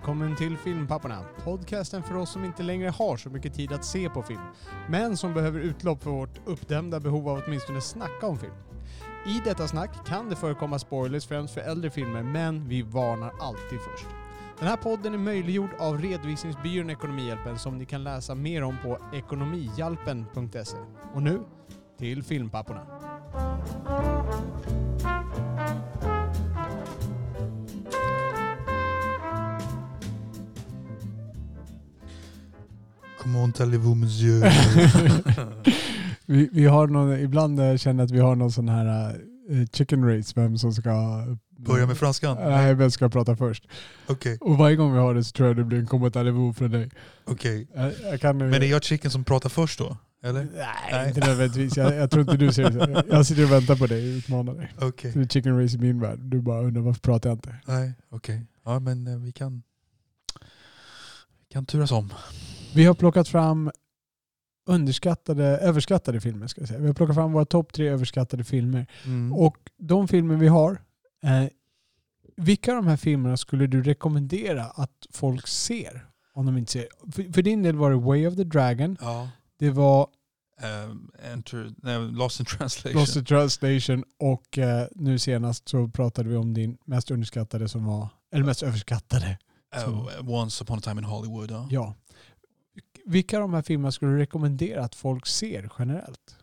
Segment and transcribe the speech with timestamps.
[0.00, 1.24] Välkommen till Filmpapporna.
[1.44, 4.40] Podcasten för oss som inte längre har så mycket tid att se på film,
[4.88, 8.52] men som behöver utlopp för vårt uppdämda behov av att åtminstone snacka om film.
[9.26, 13.78] I detta snack kan det förekomma spoilers främst för äldre filmer, men vi varnar alltid
[13.80, 14.06] först.
[14.58, 18.98] Den här podden är möjliggjord av redovisningsbyrån Ekonomihjälpen som ni kan läsa mer om på
[19.12, 20.76] ekonomihjälpen.se.
[21.14, 21.40] Och nu,
[21.98, 22.86] till Filmpapporna.
[33.20, 34.40] Comment allez-vous monsieur?
[36.26, 39.14] vi, vi har någon, ibland känner jag att vi har någon sån här
[39.50, 40.90] eh, chicken race, vem som ska...
[41.56, 42.36] Börja med franskan?
[42.40, 43.68] Nej, vem ska prata först.
[44.06, 44.38] Okej.
[44.40, 46.70] Och varje gång vi har det så tror jag det blir en comment allez-vous från
[46.70, 46.90] dig.
[47.24, 47.68] okej.
[47.74, 49.96] Jag, jag kan, Men är jag chicken som pratar först då?
[50.22, 50.48] Eller?
[50.54, 51.08] Nej, Nej.
[51.08, 51.76] inte nödvändigtvis.
[51.76, 53.04] Jag, jag tror inte du ser det.
[53.10, 54.72] Jag sitter och väntar på dig och utmanar dig.
[55.12, 56.18] Så det är chicken race i min värld.
[56.18, 57.56] Du bara undrar varför pratar jag inte?
[57.66, 58.46] Nej, okej.
[58.64, 59.62] Ja men eh, vi kan,
[61.48, 62.12] vi kan turas om.
[62.74, 63.70] Vi har plockat fram
[64.66, 66.80] underskattade, överskattade filmer ska jag säga.
[66.80, 68.86] Vi har plockat fram våra topp tre överskattade filmer.
[69.04, 69.32] Mm.
[69.32, 70.82] Och de filmer vi har,
[71.22, 71.44] eh,
[72.36, 76.06] vilka av de här filmerna skulle du rekommendera att folk ser?
[76.34, 76.88] Om de inte ser.
[77.12, 78.96] För, för din del var det Way of the Dragon.
[79.00, 79.28] ja.
[79.58, 80.06] Det var
[80.88, 83.00] Um, enter, nej, lost in translation.
[83.00, 87.84] Lost in Translation och eh, nu senast så pratade vi om din mest underskattade som
[87.84, 89.38] var, eller mest överskattade.
[89.86, 91.50] Uh, once upon a time in Hollywood.
[91.50, 91.66] Ja.
[91.70, 91.94] Ja.
[93.10, 96.36] Vilka av de här filmerna skulle du rekommendera att folk ser generellt?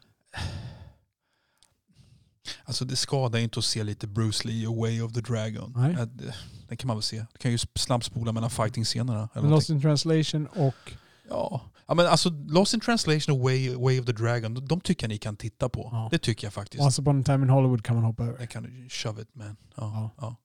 [2.64, 5.74] Alltså det skadar inte att se lite Bruce Lee och Way of the Dragon.
[5.76, 5.96] Nej.
[5.98, 6.36] Ja, det,
[6.68, 7.26] det kan man väl se.
[7.34, 9.30] Du kan ju snabbspola mellan fighting-scenerna.
[9.34, 10.94] Lost in Translation och...
[11.30, 11.62] Ja.
[11.88, 15.04] ja, men alltså Lost in translation och Way, Way of the Dragon, de, de tycker
[15.04, 15.90] jag ni kan titta på.
[15.92, 16.08] Ja.
[16.12, 16.84] Det tycker jag faktiskt.
[16.84, 18.40] Once upon a time in Hollywood kan man hoppa över.
[18.40, 19.58] Det kan du shove it man.
[19.76, 20.36] Ja, ja.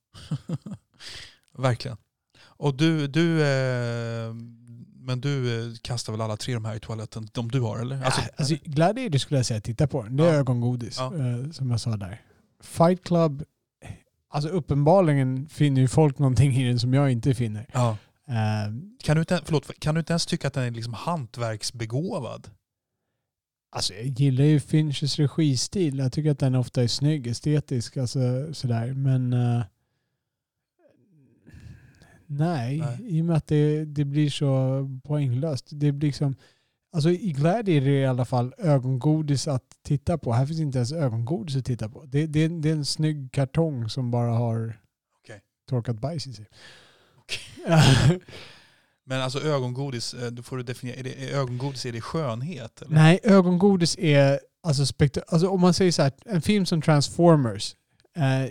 [1.59, 1.97] Verkligen.
[2.43, 4.35] Och du, du eh,
[5.03, 7.29] men du eh, kastar väl alla tre de här i toaletten?
[7.33, 8.03] De du har eller?
[8.05, 10.03] Alltså, alltså, Gladiator skulle jag säga titta på.
[10.03, 10.35] Det är Ja.
[10.35, 11.15] ögongodis, Ja.
[11.17, 12.21] eh, som jag sa där.
[12.63, 13.45] Fight Club,
[14.31, 17.67] alltså uppenbarligen finner ju folk någonting i den som jag inte finner.
[17.73, 17.97] ja.
[18.29, 22.51] Eh, kan, du inte, förlåt, kan du inte ens tycka att den är liksom hantverksbegåvad?
[23.77, 25.99] Alltså jag gillar ju Finchers registil.
[25.99, 28.21] Jag tycker att den ofta är snygg, estetisk, alltså
[28.55, 28.93] sådär.
[28.95, 29.63] Men eh,
[32.39, 32.99] nej, Nej.
[33.19, 35.67] i och med att det, det blir så poänglöst.
[35.71, 36.37] Det blir liksom,
[36.93, 40.33] alltså i Gladiator är det i alla fall ögongodis att titta på.
[40.33, 42.05] Här finns inte ens ögongodis att titta på.
[42.05, 44.81] Det, det, det är en snygg kartong som bara har
[45.23, 45.41] Okej.
[45.69, 46.47] torkat bajs i sig.
[49.05, 52.83] Men alltså ögongodis, eh, då får du definiera, är, det, ögongodis är det skönhet?
[52.83, 52.95] Eller?
[52.95, 57.77] Nej, ögongodis är, alltså, spekta- alltså om man säger så här, en film som Transformers
[58.17, 58.43] eh,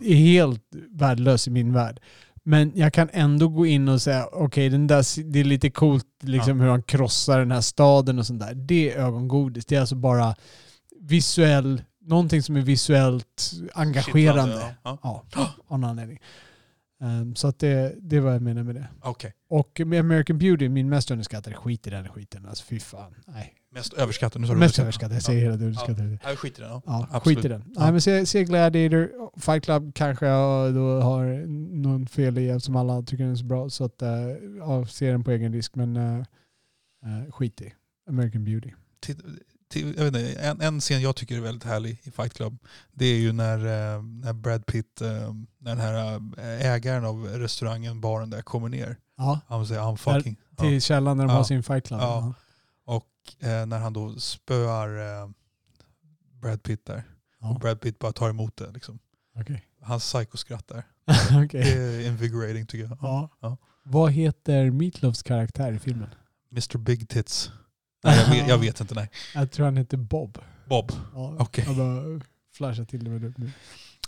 [0.00, 2.00] är helt värdelös i min värld.
[2.48, 5.70] Men jag kan ändå gå in och säga, okej den där, s- det är lite
[5.70, 8.54] coolt liksom, hur han krossar den här staden och sånt där.
[8.54, 9.66] Det är ögongodis.
[9.66, 10.34] Det är alltså bara
[11.00, 14.42] visuell, någonting som är visuellt engagerande.
[14.52, 14.98] Kittlande, Ja.
[15.34, 16.18] Ja, av någon anledning.
[17.02, 18.86] Ehm, så att det, det vad jag menar med det.
[19.02, 19.32] Okej.
[19.50, 22.46] Och med American Beauty, min mest underskattade, skit i den skiten.
[22.46, 23.14] Alltså fy fan.
[23.26, 23.54] Nej.
[23.74, 24.40] Mest överskattad.
[24.40, 24.84] Nu sa du Mest underskattad.
[25.12, 25.16] överskattad.
[25.16, 26.18] Jag säger hela tiden underskattad.
[26.30, 26.70] Ja, skit i den.
[26.70, 27.08] Ja.
[27.12, 27.64] Ja, skit i den.
[27.74, 27.80] Ja.
[27.82, 32.76] Nej, men se, se Gladiator, Fight Club kanske jag då har någon fel i eftersom
[32.76, 33.70] alla tycker den är så bra.
[33.70, 34.08] Så att, uh,
[34.58, 35.74] ja, se den på egen risk.
[35.74, 36.24] Men uh,
[37.30, 37.74] skit i
[38.08, 38.70] American Beauty.
[39.00, 39.16] till,
[39.68, 42.58] till, jag vet inte, en, en scen jag tycker är väldigt härlig i Fight Club,
[42.92, 45.08] det är ju när, eh, när Brad Pitt, eh,
[45.58, 48.96] när den här eh, ägaren av restaurangen, baren där, kommer ner.
[49.16, 50.36] Ja, Han säger I'm fucking...
[50.56, 50.80] till Ja.
[50.80, 51.36] källan när de Ja.
[51.36, 52.00] har sin Fight Club.
[52.00, 52.34] Ja.
[52.84, 53.06] Och
[53.48, 55.28] eh, när han då spöar eh,
[56.42, 57.02] Brad Pitt där.
[57.40, 57.50] Ja.
[57.50, 58.70] Och Brad Pitt bara tar emot det.
[58.70, 58.98] Liksom.
[59.40, 59.64] Okej.
[59.80, 60.82] Hans psykoskratt där.
[61.44, 61.62] Okej.
[61.62, 62.98] Det är invigorating tycker jag.
[63.02, 63.28] Ja.
[63.40, 63.56] Ja.
[63.82, 66.08] Vad heter Meatloafs karaktär i filmen?
[66.52, 67.50] Mr Big Tits.
[68.04, 69.10] Nej, jag, vet, jag vet inte, nej.
[69.34, 70.38] Jag tror han heter Bob.
[70.68, 70.92] Bob.
[71.14, 71.64] Ja, Okej.
[71.66, 72.20] Jag bara
[72.54, 73.50] flashar till det med nu.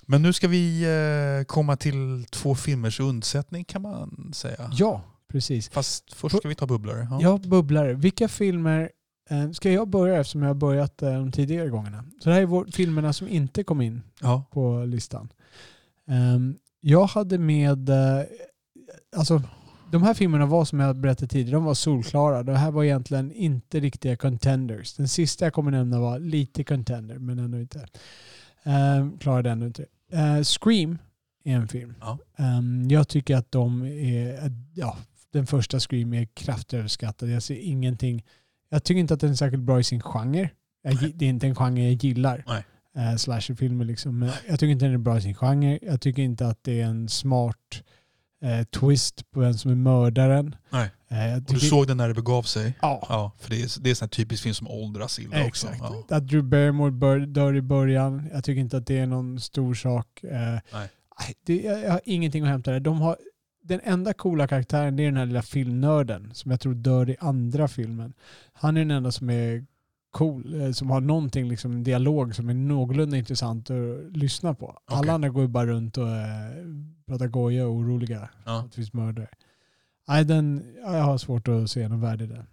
[0.07, 4.71] Men nu ska vi eh, komma till två filmers undsättning kan man säga.
[4.73, 5.69] Ja, precis.
[5.69, 7.07] Fast först ska vi ta bubblare.
[7.11, 7.19] Ja.
[7.23, 7.95] Ja, bubblare.
[7.95, 8.91] Vilka filmer...
[9.31, 12.05] Eh, ska jag börja eftersom jag har börjat eh, de tidigare gångerna?
[12.21, 14.45] Så det här är vår, filmerna som inte kom in Ja.
[14.51, 15.33] på listan.
[16.07, 17.89] Ehm, jag hade med...
[17.89, 18.23] Eh,
[19.17, 19.43] alltså,
[19.93, 22.43] de här filmerna var som jag berättade tidigare, de var solklara.
[22.43, 24.95] Det här var egentligen inte riktiga contenders.
[24.95, 27.87] Den sista jag kommer nämna var lite contender, men ändå inte.
[28.65, 29.87] Um, klarade ändå inte.
[30.15, 30.99] Uh, Scream
[31.45, 31.95] är en film.
[32.01, 32.19] Ja.
[32.37, 34.53] Ehm, jag tycker att de är...
[34.75, 34.97] Ja,
[35.33, 37.29] den första Scream är kraftigt överskattad.
[37.31, 38.25] Jag ser ingenting...
[38.71, 40.51] Jag tycker inte att den är särskilt bra i sin genre.
[40.83, 42.45] Jag, det är inte en genre jag gillar.
[42.47, 42.65] Nej.
[43.13, 44.19] Uh, slasherfilmer liksom.
[44.19, 45.79] Men jag tycker inte den är bra i sin genre.
[45.83, 47.83] Jag tycker inte att det är en smart
[48.43, 50.57] eh, twist på vem som är mördaren.
[50.71, 50.91] Nej.
[51.09, 52.75] Eh, Och du såg den när det begav sig?
[52.83, 55.81] Ja, Ja, för det är, det är här typisk film som åldras illa exakt.
[55.81, 56.05] också.
[56.09, 56.17] Ja.
[56.17, 59.75] Att Drew Barrymore bör, dör i början, jag tycker inte att det är någon stor
[59.75, 60.25] sak.
[60.25, 60.89] Eh, Nej.
[61.45, 62.81] Det, jag, jag har ingenting att hämta där.
[62.81, 63.17] De har,
[63.71, 67.17] den enda coola karaktären det är den här lilla filmnörden som jag tror dör i
[67.21, 68.13] andra filmen.
[68.53, 69.67] Han är den enda som är
[70.11, 74.79] cool, eh, som har någonting, liksom, dialog som är någorlunda intressant att lyssna på.
[74.87, 75.11] Alla Okej.
[75.11, 76.65] andra går ju bara runt och eh,
[77.07, 78.59] pratar goja och oroliga Ja.
[78.59, 79.29] att det finns mördare.
[80.09, 82.47] Nej, den, ja, jag har svårt att se någon värde i den.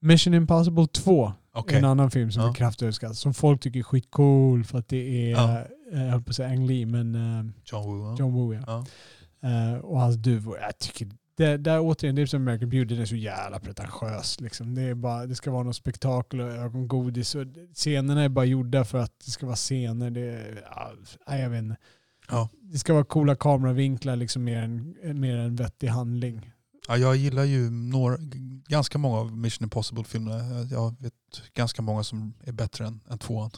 [0.00, 1.78] Mission Impossible 2 Okej.
[1.78, 2.48] en annan film som Ja.
[2.50, 3.16] är kraftigt uppskattad.
[3.16, 5.58] Som folk tycker är skitcool för att det är, Ja.
[5.92, 8.16] eh, jag höll på att säga Ang Lee, men eh, John Woo.
[8.18, 8.86] John Woo ja.
[9.50, 9.74] Ja.
[9.74, 10.58] Eh, och hans duvor.
[10.60, 14.40] Jag tycker, det, där återigen, det är som American Beauty, den är så jävla pretentiös.
[14.40, 14.74] Liksom.
[14.74, 17.34] Det, är bara, det ska vara något spektakel och ögongodis.
[17.34, 17.44] Och
[17.74, 20.10] scenerna är bara gjorda för att det ska vara scener.
[20.10, 20.44] Det,
[21.26, 21.76] ja, jag vet inte.
[22.30, 22.48] Ja.
[22.60, 26.52] Det ska vara coola kameravinklar liksom mer än, mer än vettig handling.
[26.88, 28.16] Ja, jag gillar ju några,
[28.68, 30.62] ganska många av Mission Impossible-filmerna.
[30.70, 31.12] Jag vet
[31.54, 33.50] ganska många som är bättre än, än tvåan.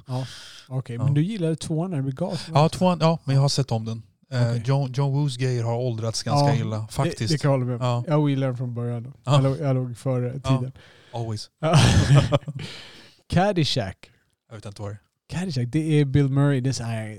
[0.69, 1.05] Okej, Ja.
[1.05, 2.41] men du gillade tvåan när det begav?
[2.55, 4.03] Ja, tvåan, ja, men jag har sett om den.
[4.33, 4.63] Eh, Okej.
[4.67, 7.33] John, John Woos grejer har åldrats ganska Ja, illa, Det, faktiskt.
[7.33, 7.81] det kan jag hålla med om.
[7.87, 8.05] Ja.
[8.09, 9.13] Jag gillade den från början.
[9.25, 9.33] Ja.
[9.35, 10.73] Jag, låg, jag låg före tiden.
[11.13, 11.51] Always.
[13.29, 14.11] Caddyshack.
[14.49, 15.39] Jag vet inte vad det är.
[15.39, 16.61] Caddyshack, det är Bill Murray.
[16.61, 17.19] Det är här,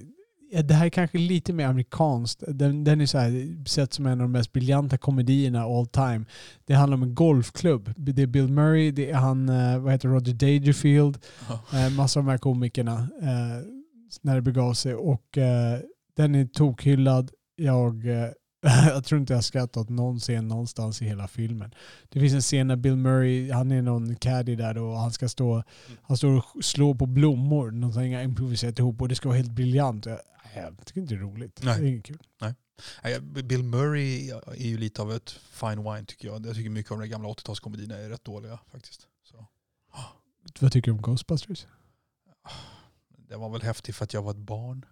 [0.52, 2.44] ja, det här är kanske lite mer amerikanskt.
[2.48, 6.26] Den, den är så här, sett som en av de mest briljanta komedierna all time.
[6.66, 7.94] Det handlar om en golfklubb.
[7.98, 11.18] Det är Bill Murray, det är han, eh, vad heter Roger Dangerfield,
[11.50, 11.80] Ja.
[11.80, 13.08] eh, massa av de här komikerna
[14.22, 14.96] när det begav sig.
[14.96, 15.38] Och
[16.20, 17.32] den är tokhyllad.
[17.56, 18.30] Jag, eh,
[18.88, 21.76] jag tror inte jag skrattat någon scen någonstans i hela filmen.
[22.10, 25.30] Det finns en scen när Bill Murray, han är någon caddy där och han ska
[25.30, 25.64] stå,
[26.02, 29.52] han står och slår på blommor, någonting har improviserat ihop och det ska vara helt
[29.52, 30.06] briljant.
[30.06, 30.20] Jag,
[30.56, 31.60] jag tycker inte det är roligt.
[31.64, 31.82] Nej.
[31.82, 32.20] Det är inget kul.
[33.04, 36.46] Nej, Bill Murray är ju lite av ett fine wine tycker jag.
[36.46, 39.08] Jag tycker mycket av de gamla 80-talskomedierna är rätt dåliga faktiskt.
[39.24, 39.48] Så.
[40.60, 41.68] Vad tycker du om Ghostbusters?
[43.30, 44.86] Det var väl häftigt för att jag var ett barn.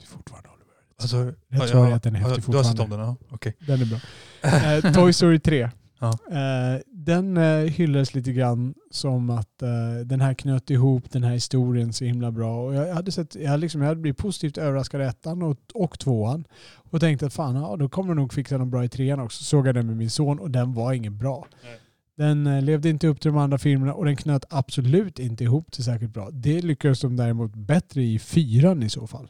[0.00, 0.74] Är häftig fortfarande Oliver.
[1.00, 2.94] Alltså, Jag tror att den är häftig Du har sett fortfarande.
[2.94, 3.16] om den?
[3.30, 3.34] Ja.
[3.34, 3.56] Okej.
[3.60, 3.98] Den är bra.
[4.86, 5.70] Eh, Toy Story 3.
[6.00, 6.08] Ja.
[6.30, 9.68] Eh, den eh, hyllades lite grann som att eh,
[10.04, 12.64] den här knöt ihop den här historien så himla bra.
[12.66, 15.56] Och jag, hade sett, jag, hade liksom, jag hade blivit positivt överraskad i ettan och,
[15.74, 16.44] och tvåan.
[16.90, 19.44] Och tänkte att fan, ja, då kommer de nog fixa något bra i trean också.
[19.44, 21.46] Såg jag den med min son och den var ingen bra.
[21.64, 21.78] Nej.
[22.16, 25.72] Den eh, levde inte upp till de andra filmerna och den knöt absolut inte ihop
[25.72, 26.28] till särskilt bra.
[26.32, 29.28] Det lyckades de däremot bättre i fyran i så fall.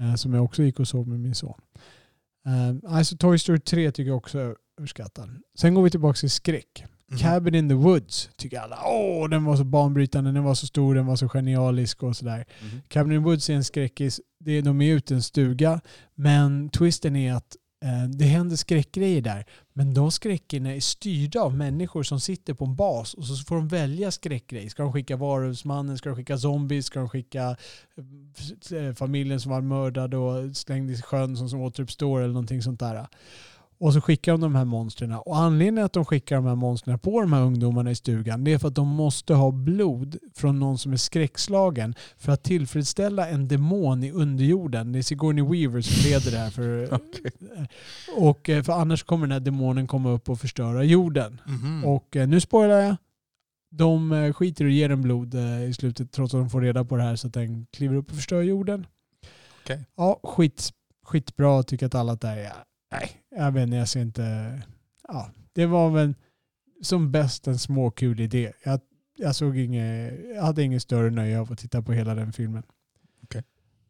[0.00, 1.60] Eh, som jag också gick och såg med min son.
[2.86, 5.30] Alltså Toy Story 3 tycker jag också är överskattad.
[5.58, 6.84] Sen går vi tillbaka till skräck.
[7.10, 7.18] Mhm.
[7.18, 10.94] Cabin in the Woods tycker alla, åh den var så banbrytande, den var så stor,
[10.94, 12.44] den var så genialisk och sådär.
[12.62, 12.80] Mhm.
[12.88, 15.80] Cabin in the Woods är en skräckis, det är, de är ute i en stuga,
[16.14, 19.44] men twisten är att Eh, det händer skräckgrejer där.
[19.72, 23.56] Men de skräckerna är styrda av människor som sitter på en bas och så får
[23.56, 24.68] de välja skräckgrejer.
[24.68, 25.98] Ska de skicka varulvsmannen?
[25.98, 26.86] Ska de skicka zombies?
[26.86, 27.56] Ska de skicka
[28.72, 32.80] eh, familjen som var mördad och slängd i sjön som, som återuppstår eller någonting sånt
[32.80, 33.06] där.
[33.80, 35.12] Och så skickar de de här monstren.
[35.12, 38.52] Och anledningen att de skickar de här monstren på de här ungdomarna i stugan det
[38.52, 43.28] är för att de måste ha blod från någon som är skräckslagen för att tillfredsställa
[43.28, 44.92] en demon i underjorden.
[44.92, 46.50] Det är Sigourney Weaver som leder det här.
[46.50, 47.32] För, Okej.
[48.16, 51.40] och eh, för annars kommer den här demonen komma upp och förstöra jorden.
[51.46, 51.84] Mhm.
[51.84, 52.96] Och eh, nu spoilar jag.
[53.70, 55.34] De eh, skiter och ger den blod
[55.68, 58.10] i slutet trots att de får reda på det här så att den kliver upp
[58.10, 58.86] och förstör jorden.
[59.64, 59.84] Okej.
[59.96, 60.70] Ja, skit,
[61.04, 61.62] skitbra.
[61.62, 62.52] Tycker att alla där är...
[62.92, 63.76] Nej, jag vet inte.
[63.76, 64.62] Jag ser inte...
[65.08, 66.14] Ja, det var väl
[66.82, 68.52] som bäst en småkul idé.
[68.64, 68.80] Jag,
[69.16, 72.62] jag, såg inget, jag hade ingen större nöje av att titta på hela den filmen.
[73.24, 73.44] Okej.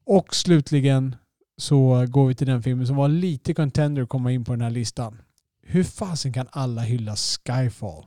[0.04, 1.16] Och slutligen
[1.56, 4.60] så går vi till den filmen som var lite contender att komma in på den
[4.60, 5.22] här listan.
[5.62, 8.04] Hur fasen kan alla hylla Skyfall?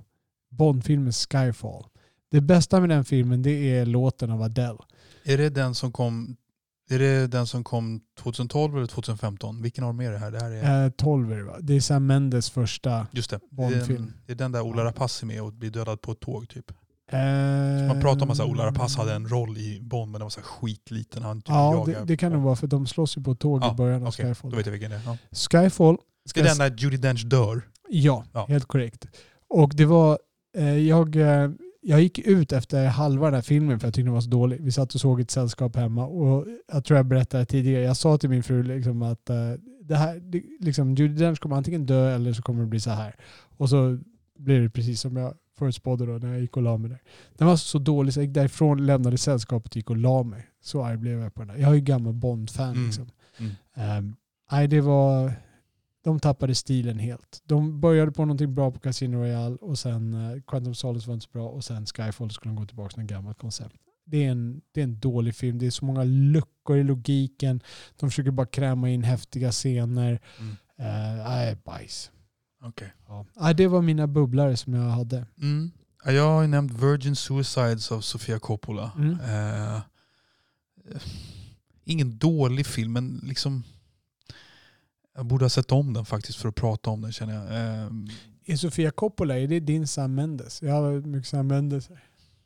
[0.50, 1.86] Bondfilmen Skyfall.
[2.32, 4.78] Det bästa med den filmen det är låten av Adele.
[5.24, 6.36] Är det den som kom
[6.96, 9.62] är det den som kom 2012 eller 2015?
[9.62, 10.32] Vilken av dem är det här?
[10.32, 11.56] Det här är, Eh, 12 är det va?
[11.60, 13.08] Det är Sam Mendes första.
[13.12, 13.36] just det.
[13.36, 14.14] Det Bondfilm.
[14.26, 16.72] det är den där Ola Rapace är med och blir dödad på ett tåg typ.
[17.12, 17.18] Eh,
[17.88, 20.42] Man pratar om att Ola Rapace hade en roll i Bond men den var så
[20.42, 21.24] skitliten.
[21.24, 23.62] Han typ Ja, det, det kan nog vara för de slåss ju på ett tåg
[23.64, 24.52] Ja, i början av Okej, Skyfall.
[24.52, 25.02] då vet jag vilken det är.
[25.06, 25.18] Ja.
[25.62, 25.98] Skyfall.
[26.34, 27.62] Det är den där Judi Dench dör.
[27.90, 28.46] Ja, Ja.
[28.50, 29.06] helt korrekt.
[29.50, 30.20] Och det var,
[30.58, 31.50] eh, jag, eh,
[31.84, 34.62] jag gick ut efter halva den här filmen för jag tyckte den var så dålig.
[34.62, 38.18] Vi satt och såg ett sällskap hemma och jag tror jag berättade tidigare, jag sa
[38.18, 39.36] till min fru liksom att eh,
[39.82, 42.90] det här, det, liksom, Judi Dench kommer antingen dö eller så kommer det bli så
[42.90, 43.16] här.
[43.58, 44.00] Och så
[44.40, 47.00] blev det precis som jag förutspådde då när jag gick och la mig där.
[47.38, 50.48] Den var så dålig så jag gick därifrån, lämnade sällskapet och gick och la mig.
[50.62, 51.58] Så arg blev jag på den där.
[51.58, 52.86] Jag är ju gammal Bond-fan Mm.
[52.86, 53.08] liksom.
[53.40, 53.52] Mm.
[53.76, 54.16] Ehm,
[54.52, 55.34] nej, det var...
[56.04, 57.42] de tappade stilen helt.
[57.46, 61.24] De började på någonting bra på Casino Royale och sen uh, Quantum Solace var inte
[61.26, 63.76] så bra och sen Skyfall skulle de gå tillbaka till ett gammalt koncept.
[64.06, 65.60] Det är, en, det är en dålig film.
[65.60, 67.62] Det är så många luckor i logiken.
[68.00, 70.20] De försöker bara kräma in häftiga scener.
[70.40, 70.52] Mm.
[70.80, 72.12] Uh, bajs.
[72.68, 72.88] Okay.
[73.36, 73.54] Ja.
[73.54, 75.26] det var mina bubblare som jag hade.
[75.42, 75.72] Mm.
[76.06, 78.92] Jag har nämnt Virgin Suicides av Sofia Coppola.
[78.98, 79.10] Mm.
[79.10, 79.82] Uh,
[81.84, 83.64] ingen dålig film, men liksom
[85.16, 87.46] jag borde ha sett om den faktiskt för att prata om den känner jag.
[88.46, 90.62] Är Sofia Coppola, är det din Sam Mendes?
[90.62, 91.90] Jag har mycket Sam Mendes.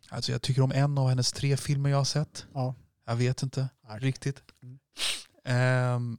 [0.09, 2.45] Alltså jag tycker om en av hennes tre filmer jag har sett.
[2.53, 2.75] Ja.
[3.05, 3.99] Jag vet inte okay.
[3.99, 4.43] riktigt.
[4.63, 5.95] Mm.
[5.95, 6.17] Um,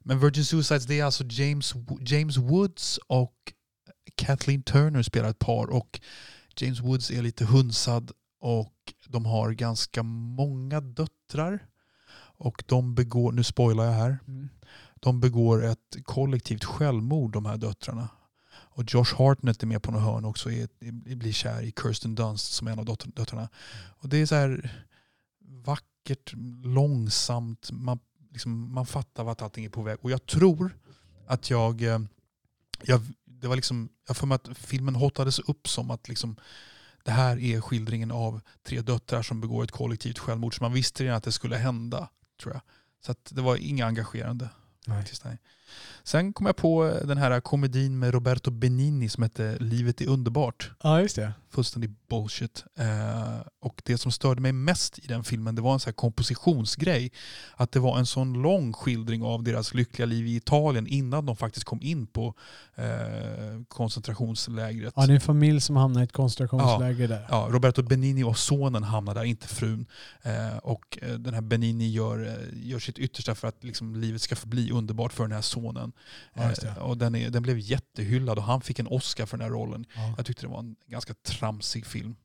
[0.00, 3.52] men Virgin Suicides det är alltså James, James Woods och
[4.14, 5.66] Kathleen Turner spelar ett par.
[5.66, 6.00] Och
[6.56, 11.66] James Woods är lite hunsad och de har ganska många döttrar.
[12.36, 14.48] Och de begår, nu spoilar jag här, mm
[15.04, 18.08] de begår ett kollektivt självmord de här döttrarna.
[18.52, 20.68] Och Josh Hartnett är med på något hörn också, är,
[21.14, 23.48] blir kär i Kirsten Dunst som är en av döttrarna.
[23.98, 24.70] Och det är så här
[25.40, 26.32] vackert,
[26.64, 27.98] långsamt, man,
[28.30, 29.98] liksom, man fattar vart allting är på väg.
[30.00, 30.78] Och jag tror
[31.26, 31.98] att jag, eh,
[32.82, 36.36] jag det var liksom, jag för mig att filmen hotades upp som att liksom,
[37.04, 40.56] det här är skildringen av tre döttrar som begår ett kollektivt självmord.
[40.56, 42.08] Så man visste redan att det skulle hända,
[42.42, 42.62] tror jag.
[43.06, 44.48] Så det var inga engagerande.
[44.86, 44.96] Nej.
[44.98, 45.38] Faktiskt, nej.
[46.02, 50.70] Sen kom jag på den här komedin med Roberto Benini som hette Livet är underbart.
[50.82, 51.32] Ja, just det.
[51.50, 52.64] Fullständig bullshit.
[52.78, 57.12] Eh, och det som störde mig mest i den filmen det var en sån kompositionsgrej.
[57.56, 61.36] Att det var en sån lång skildring av deras lyckliga liv i Italien innan de
[61.36, 62.34] faktiskt kom in på
[62.74, 62.84] eh,
[63.68, 64.92] koncentrationslägret.
[64.96, 67.26] Ja, det är en familj som hamnar i ett koncentrationsläger ja, där.
[67.28, 69.86] Ja, Roberto Benini och sonen hamnar där, inte frun.
[70.22, 74.70] Eh, och den här Benini gör, gör sitt yttersta för att liksom, livet ska förbli
[74.70, 75.63] underbart för den här sonen.
[76.34, 79.52] Ja, och den, är, den blev jättehyllad och han fick en Oscar för den här
[79.52, 79.86] rollen.
[79.94, 80.14] Ja.
[80.16, 82.16] Jag tyckte det var en ganska tramsig film.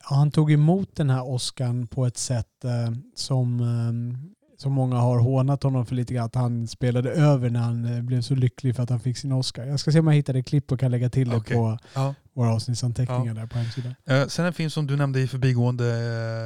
[0.00, 5.18] Han tog emot den här Oscarn på ett sätt eh, som, eh, som många har
[5.18, 6.26] hånat honom för lite grann.
[6.26, 9.32] Att han spelade över när han eh, blev så lycklig för att han fick sin
[9.32, 9.66] Oscar.
[9.66, 11.56] Jag ska se om jag hittar ett klipp och kan lägga till det okay.
[11.56, 12.14] på ja.
[12.32, 13.34] våra avsnittsanteckningar ja.
[13.34, 13.94] där på hemsidan.
[14.04, 15.86] Eh, sen en film som du nämnde i förbigående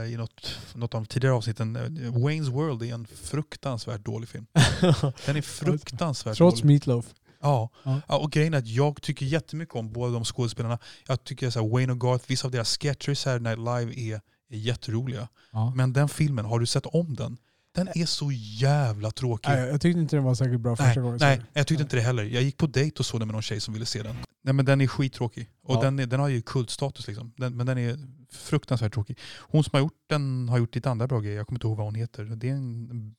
[0.07, 1.77] eh, i något, något av de tidigare avsnitten.
[1.77, 4.47] Eh, Wayne's World är en fruktansvärt dålig film.
[5.27, 6.73] den är fruktansvärt Trots dålig.
[6.73, 7.07] Meatloaf.
[7.41, 7.69] Ja.
[7.85, 8.17] ja.
[8.19, 10.79] och grejen är att jag tycker jättemycket om båda de skådespelarna.
[11.09, 14.21] Jag tycker att Wayne och Garth, vissa av deras sketcher i Saturday Night Live är,
[14.51, 15.29] är jätteroliga.
[15.53, 15.73] Ja.
[15.77, 17.37] Men den filmen, har du sett om den?
[17.73, 19.49] Den är så jävla tråkig.
[19.49, 21.19] Nej, jag tyckte inte den var särskilt bra första nej, gången.
[21.21, 21.87] Nej, jag tyckte nej.
[21.87, 22.23] inte det heller.
[22.23, 24.17] Jag gick på dejt och såg den med någon tjej som ville se den.
[24.43, 25.51] Nej men den är skittråkig.
[25.63, 25.81] Och ja.
[25.81, 27.33] den, är, den har ju kultstatus liksom.
[27.37, 27.99] Den, men den är
[28.33, 29.19] fruktansvärt tråkig.
[29.39, 31.37] Hon som har gjort den har gjort lite andra bra grejer.
[31.37, 32.25] Jag kommer inte ihåg vad hon heter.
[32.25, 33.15] Det är en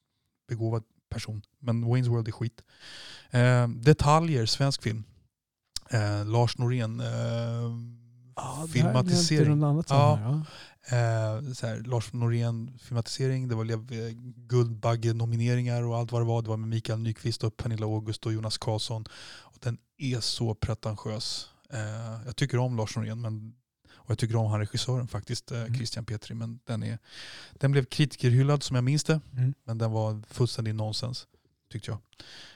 [0.48, 1.42] begåvad person.
[1.60, 2.62] Men Wayne's World är skit.
[3.30, 5.04] Eh, detaljer, svensk film.
[5.90, 7.00] Eh, Lars Norén.
[7.00, 7.08] Eh,
[8.36, 9.64] ja, filmatisering.
[9.64, 10.44] Annat ja.
[10.86, 13.78] Eh, så här, Lars Norén filmatisering, det var eh,
[14.36, 16.42] Guldbagge-nomineringar och allt vad det var.
[16.42, 19.06] Det var med Mikael Nyqvist och Pernilla August och Jonas Karlsson.
[19.40, 21.50] Och den är så pretentiös.
[21.70, 23.54] Eh, jag tycker om Lars Norén men
[23.94, 25.76] och jag tycker om han regissören faktiskt, eh, mm.
[25.76, 26.36] Christian Petri.
[26.36, 27.00] Men den, är,
[27.54, 29.20] den blev kritikerhyllad som jag minns det.
[29.34, 29.54] Mm.
[29.64, 31.28] Men den var fullständig nonsens
[31.72, 32.00] tyckte jag.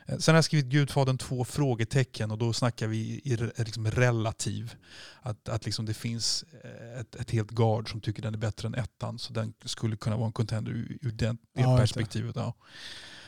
[0.06, 4.76] Eh, sen har jag skrivit Gudfadern två frågetecken och då snackar vi i liksom relativ.
[5.22, 8.68] Att, att liksom det finns eh, ett, ett helt gard som tycker den är bättre
[8.68, 9.20] än ettan.
[9.20, 12.36] Så den skulle kunna vara en contender ur, ur det, det ja, perspektivet.
[12.36, 12.54] Ja.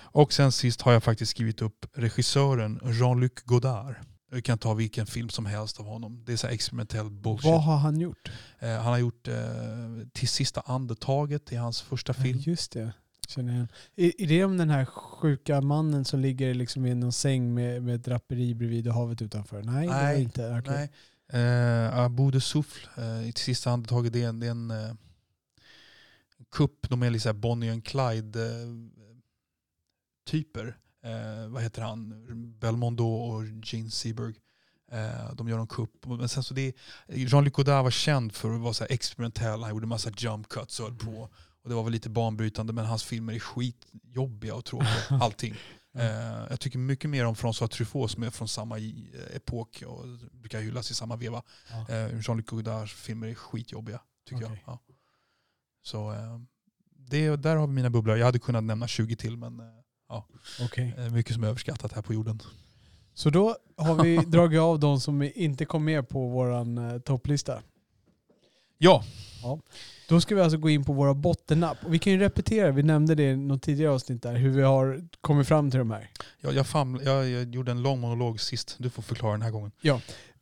[0.09, 3.95] Och sen sist har jag faktiskt skrivit upp regissören Jean-Luc Godard.
[4.31, 6.23] Vi kan ta vilken film som helst av honom.
[6.25, 7.45] Det är så experimentell bullshit.
[7.45, 8.31] Vad har han gjort?
[8.59, 9.35] Eh, han har gjort eh,
[10.13, 12.37] Till sista andetaget i hans första film.
[12.45, 12.93] Ja, just det.
[13.27, 13.67] Känner jag.
[13.95, 17.83] Är, är det om den här sjuka mannen som ligger liksom i någon säng med,
[17.83, 19.63] med draperi bredvid och havet utanför?
[19.63, 20.59] Nej, nej det var inte.
[20.59, 20.75] Okay.
[20.75, 20.89] Nej.
[21.33, 24.93] Uh, Abu de Souffle, uh, i sista andetaget, det är en, det är en uh,
[26.51, 26.89] kupp.
[26.89, 28.77] De är lite Bonnie and Clyde-typer.
[31.05, 32.25] Uh, vad heter han?
[32.59, 34.35] Belmondo och Gene Seberg.
[35.33, 36.05] De gör en kupp.
[36.05, 36.73] Men sen så det
[37.07, 39.61] Jean-Luc Godard var känd för att vara så experimentell.
[39.61, 41.29] Han gjorde massa jump cuts och på.
[41.67, 41.67] Mm.
[41.67, 44.91] Och det var väl lite banbrytande men hans filmer är skitjobbiga och tråkiga.
[45.21, 45.53] Allting.
[45.97, 46.03] Uh,
[46.49, 48.79] jag tycker mycket mer om François Truffaut som är från samma
[49.35, 51.43] epok och brukar hyllas i samma veva.
[51.89, 54.57] Uh, Jean-Luc Godards filmer är skitjobbiga tycker okay.
[54.65, 54.73] jag.
[54.73, 54.79] Ja.
[55.83, 56.39] Så uh,
[57.09, 58.17] det, där har vi mina bubblor.
[58.17, 59.61] Jag hade kunnat nämna 20 till men
[60.09, 60.27] ja.
[60.65, 61.09] Okay.
[61.09, 62.41] mycket som är överskattat här på jorden.
[63.13, 67.61] Så då har vi dragit av de som inte kom med på vår topplista.
[68.77, 69.03] Ja,
[70.09, 71.77] Då ska vi alltså gå in på våra bottennapp.
[71.85, 74.61] Och vi kan ju repetera, vi nämnde det i något tidigare avsnitt där, hur vi
[74.61, 76.09] har kommit fram till de här.
[76.41, 78.75] jag, jag, faml, jag, jag gjorde en lång monolog sist.
[78.79, 79.71] Du får förklara den här gången.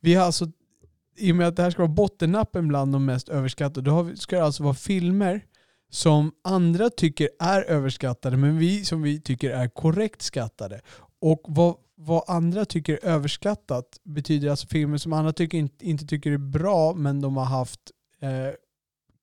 [0.00, 0.46] Vi har alltså,
[1.16, 4.16] i och med att det här ska vara bottennappen bland de mest överskattade, då vi,
[4.16, 5.40] ska det alltså vara filmer
[5.90, 10.80] som andra tycker är överskattade, men vi som vi tycker är korrekt skattade.
[11.20, 16.06] Och vad, vad andra tycker är överskattat betyder alltså filmer som andra tycker, inte, inte
[16.06, 17.80] tycker är bra, men de har haft
[18.20, 18.54] eh,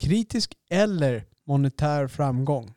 [0.02, 2.74] kritisk eller monetär framgång.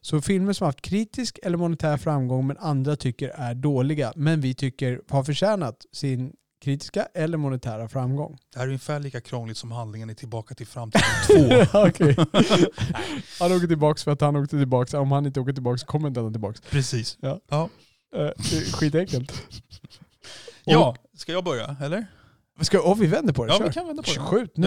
[0.00, 4.40] Så filmer som har haft kritisk eller monetär framgång men andra tycker är dåliga, men
[4.40, 6.32] vi tycker har förtjänat sin
[6.64, 8.38] kritiska eller monetära framgång.
[8.52, 11.02] Det här är ungefär lika krångligt som handlingen i Tillbaka till framtiden
[11.72, 11.78] 2.
[11.86, 12.16] Okej.
[13.40, 15.00] Han åker tillbaka för att han åkte tillbaka.
[15.00, 16.58] Om han inte åker tillbaka kommer inte han tillbaka.
[16.70, 17.18] Precis.
[17.20, 17.40] Ja.
[17.48, 17.68] Ja.
[18.16, 19.32] Är skitenkelt.
[20.64, 22.06] ja, ska jag börja eller?
[22.60, 23.52] Ska, oh, vi vänder på det.
[23.52, 23.66] Ja, Kör.
[23.66, 24.20] vi kan vända på det.
[24.20, 24.66] Skjut nu.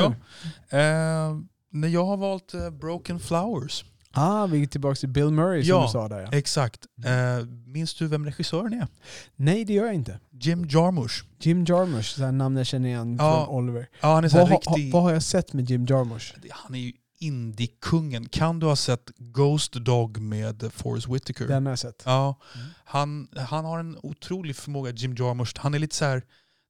[0.69, 0.77] Ja.
[0.77, 1.37] Eh,
[1.71, 3.85] när jag har valt eh, Broken Flowers.
[4.15, 5.85] Ah, vi är tillbaka till Bill Murray som Ja.
[5.85, 6.37] du sa där ja.
[6.37, 6.85] Exakt.
[7.05, 8.87] Eh, minns du vem regissören är?
[9.35, 10.19] Nej det gör jag inte.
[10.31, 11.25] Jim Jarmusch.
[11.39, 13.45] Jim Jarmusch, så här namn jag känner igen Ja.
[13.45, 13.87] från Oliver.
[14.01, 14.93] Ja, han är så Vad, riktig...
[14.93, 16.35] vad har jag sett med Jim Jarmusch?
[16.51, 18.29] Han är ju indie-kungen.
[18.29, 21.47] Kan du ha sett Ghost Dog med Forrest Whitaker?
[21.47, 22.03] Den har jag sett.
[22.05, 22.67] Ja, Mm.
[22.85, 25.53] han, han har en otrolig förmåga, Jim Jarmusch.
[25.57, 26.23] Han är lite så här,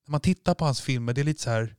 [0.08, 1.76] när man tittar på hans filmer, det är lite så här,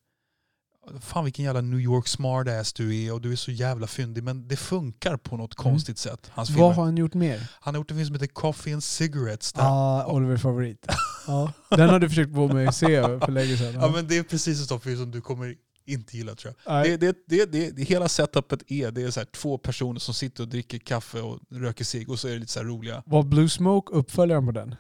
[1.01, 4.25] fan vilken jävla New York smartass du är och du är så jävla fyndig.
[4.25, 5.73] Men det funkar på något Mm.
[5.73, 6.31] konstigt sätt.
[6.35, 6.63] Hans filmer.
[6.63, 7.51] Vad har han gjort mer?
[7.61, 9.53] Han har gjort en film som heter Coffee and Cigarettes.
[9.53, 9.63] Där.
[9.65, 10.87] Ah, Oliver favorit.
[11.27, 11.53] ja.
[11.71, 13.75] Den har du försökt få mig att se för länge sedan.
[13.75, 15.55] Ja, men det är precis en sån film som du kommer
[15.87, 16.85] inte gilla tror jag.
[16.85, 20.15] Det, det, det, det, det, hela setupet är, det är så här, två personer som
[20.15, 23.03] sitter och dricker kaffe och röker cigg och så är det lite så roliga.
[23.07, 24.75] Var Blue Smoke uppföljaren på den?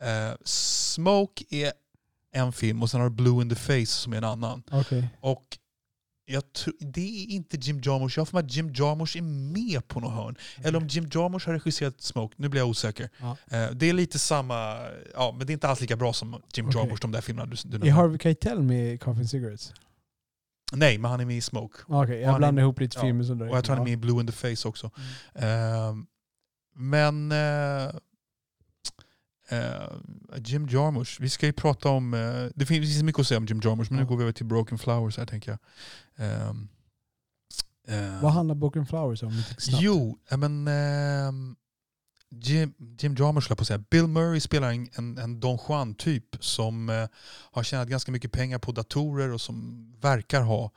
[0.00, 1.72] Eh, Smoke är
[2.32, 4.62] en film och sen har du Blue in the Face som är en annan.
[4.70, 5.08] Okej.
[5.20, 5.44] Och
[6.80, 8.18] det är inte Jim Jarmusch.
[8.18, 10.36] Jag har för mig att Jim Jarmusch är med på något hörn.
[10.64, 12.34] Eller om Jim Jarmusch har regisserat Smoke.
[12.38, 13.10] Nu blir jag osäker.
[13.18, 13.36] Ja.
[13.50, 14.76] Eh, det är lite samma,
[15.14, 16.80] ja, men det är inte alls lika bra som Jim Okej.
[16.80, 17.90] Jarmusch, de där filmerna du, du Är nämnde.
[17.92, 19.72] Harvey Keitel med i Coffee and Cigarettes?
[20.72, 21.78] Nej, men han är med i Smoke.
[21.86, 23.02] Okej, han jag är- blandar ihop lite ja.
[23.02, 24.90] filmer som Och jag tror han är med i Blue in the Face också.
[25.34, 25.94] Eh,
[26.74, 27.90] men eh,
[29.48, 29.88] eh,
[30.36, 33.60] Jim Jarmusch, vi ska ju prata om, eh, det finns mycket att säga om Jim
[33.64, 35.58] Jarmusch, men nu går vi över till Broken Flowers här tänker jag.
[36.26, 36.68] Ehm,
[37.88, 39.42] eh, Vad handlar Broken Flowers om?
[39.58, 41.56] Jo, men ehm,
[42.30, 43.84] Jim, Jim Jarmusch höll jag på att säga.
[43.90, 47.06] Bill Murray spelar en, en, en Don Juan-typ som eh,
[47.52, 50.70] har tjänat ganska mycket pengar på datorer och som verkar ha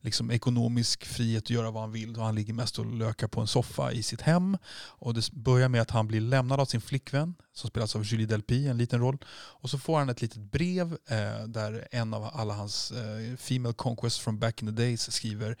[0.00, 2.16] liksom, ekonomisk frihet att göra vad han vill.
[2.16, 4.58] Och han ligger mest och lökar på en soffa i sitt hem.
[4.88, 8.26] Och det börjar med att han blir lämnad av sin flickvän som spelas av Julie
[8.26, 9.18] Delpy, en liten roll.
[9.34, 13.74] Och så får han ett litet brev eh, där en av alla hans eh, Female
[13.74, 15.56] Conquests from back in the days skriver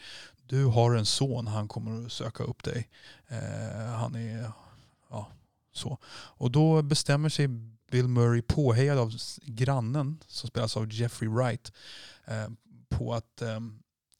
[0.48, 2.88] du har en son, han kommer att söka upp dig.
[3.28, 4.52] Eh, han är,
[5.10, 5.30] ja,
[5.72, 5.98] så.
[6.08, 7.48] Och då bestämmer sig
[7.90, 11.72] Bill Murray, påhejad av grannen som spelas av Jeffrey Wright,
[12.24, 12.48] eh,
[12.88, 13.60] på att eh,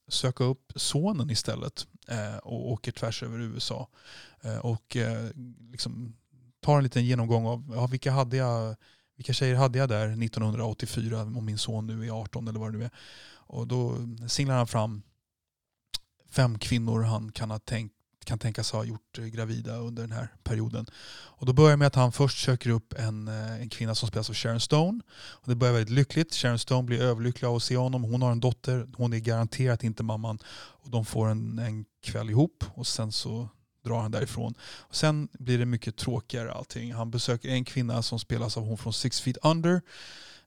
[0.08, 3.88] söka upp sonen istället eh, och åker tvärs över USA.
[4.40, 5.30] Eh, och eh,
[5.70, 6.16] liksom
[6.60, 8.76] tar en liten genomgång av ja, vilka, hade jag,
[9.16, 12.78] vilka tjejer hade jag där 1984 om min son nu är 18 eller vad det
[12.78, 12.90] nu är.
[13.48, 13.96] Och då
[14.28, 15.02] singlar han fram
[16.30, 17.94] fem kvinnor han kan, ha tänkt,
[18.26, 20.86] kan tänkas ha gjort eh, gravida under den här perioden.
[21.08, 24.08] Och då börjar det med att han först söker upp en, eh, en kvinna som
[24.08, 25.00] spelas av Sharon Stone.
[25.10, 26.34] Och det börjar väldigt lyckligt.
[26.34, 28.02] Sharon Stone blir överlycklig av att se honom.
[28.02, 28.86] Hon har en dotter.
[28.96, 30.38] Hon är garanterat inte mamman.
[30.54, 33.48] Och de får en, en kväll ihop och sen så
[33.84, 34.54] drar han därifrån.
[34.60, 36.94] Och sen blir det mycket tråkigare allting.
[36.94, 39.82] Han besöker en kvinna som spelas av hon från Six Feet Under.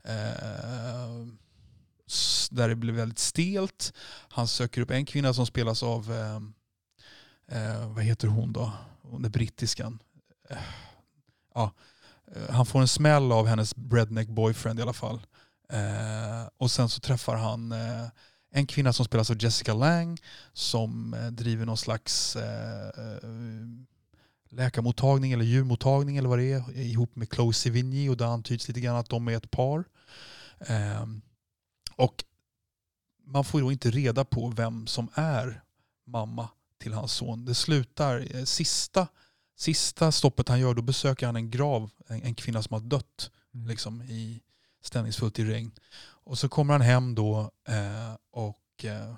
[0.04, 1.28] Eh,
[2.52, 3.94] där det blir väldigt stelt.
[4.30, 6.40] Han söker upp en kvinna som spelas av, eh,
[7.52, 8.72] eh, vad heter hon då?
[9.02, 10.00] Hon är brittiskan.
[10.50, 10.58] Eh,
[11.56, 11.72] ja.
[12.36, 15.22] Eh, han får en smäll av hennes redneck boyfriend i alla fall.
[15.70, 18.08] Eh, och sen så träffar han eh,
[18.52, 20.18] en kvinna som spelas av Jessica Lang
[20.54, 23.30] som eh, driver någon slags eh, eh,
[24.50, 28.82] läkarmottagning eller djurmottagning eller vad det är ihop med Chloe Sevigny och det antyds lite
[28.82, 29.84] grann att de är ett par.
[30.60, 31.06] Eh,
[31.96, 32.24] och
[33.26, 35.62] man får då inte reda på vem som är
[36.06, 36.50] mamma
[36.80, 37.46] till hans son.
[37.46, 39.08] Det slutar, eh, sista,
[39.58, 43.32] sista stoppet han gör, då besöker han en grav, en, en kvinna som har dött
[43.54, 43.68] Mm.
[43.68, 44.42] liksom, i
[44.82, 45.72] stämningsfullt i regn.
[46.02, 49.16] Och så kommer han hem då eh, och eh,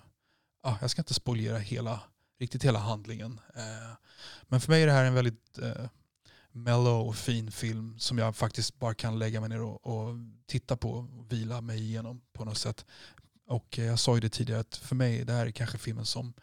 [0.62, 2.00] ah, jag ska inte spoilera hela,
[2.40, 3.40] riktigt hela handlingen.
[3.56, 3.96] Eh,
[4.44, 5.86] men för mig är det här en väldigt eh,
[6.52, 10.78] mellow och fin film som jag faktiskt bara kan lägga mig ner och, och titta
[10.78, 12.86] på och vila mig igenom på något sätt.
[13.48, 16.06] Och eh, jag sa ju det tidigare att för mig det här är kanske filmen
[16.06, 16.34] som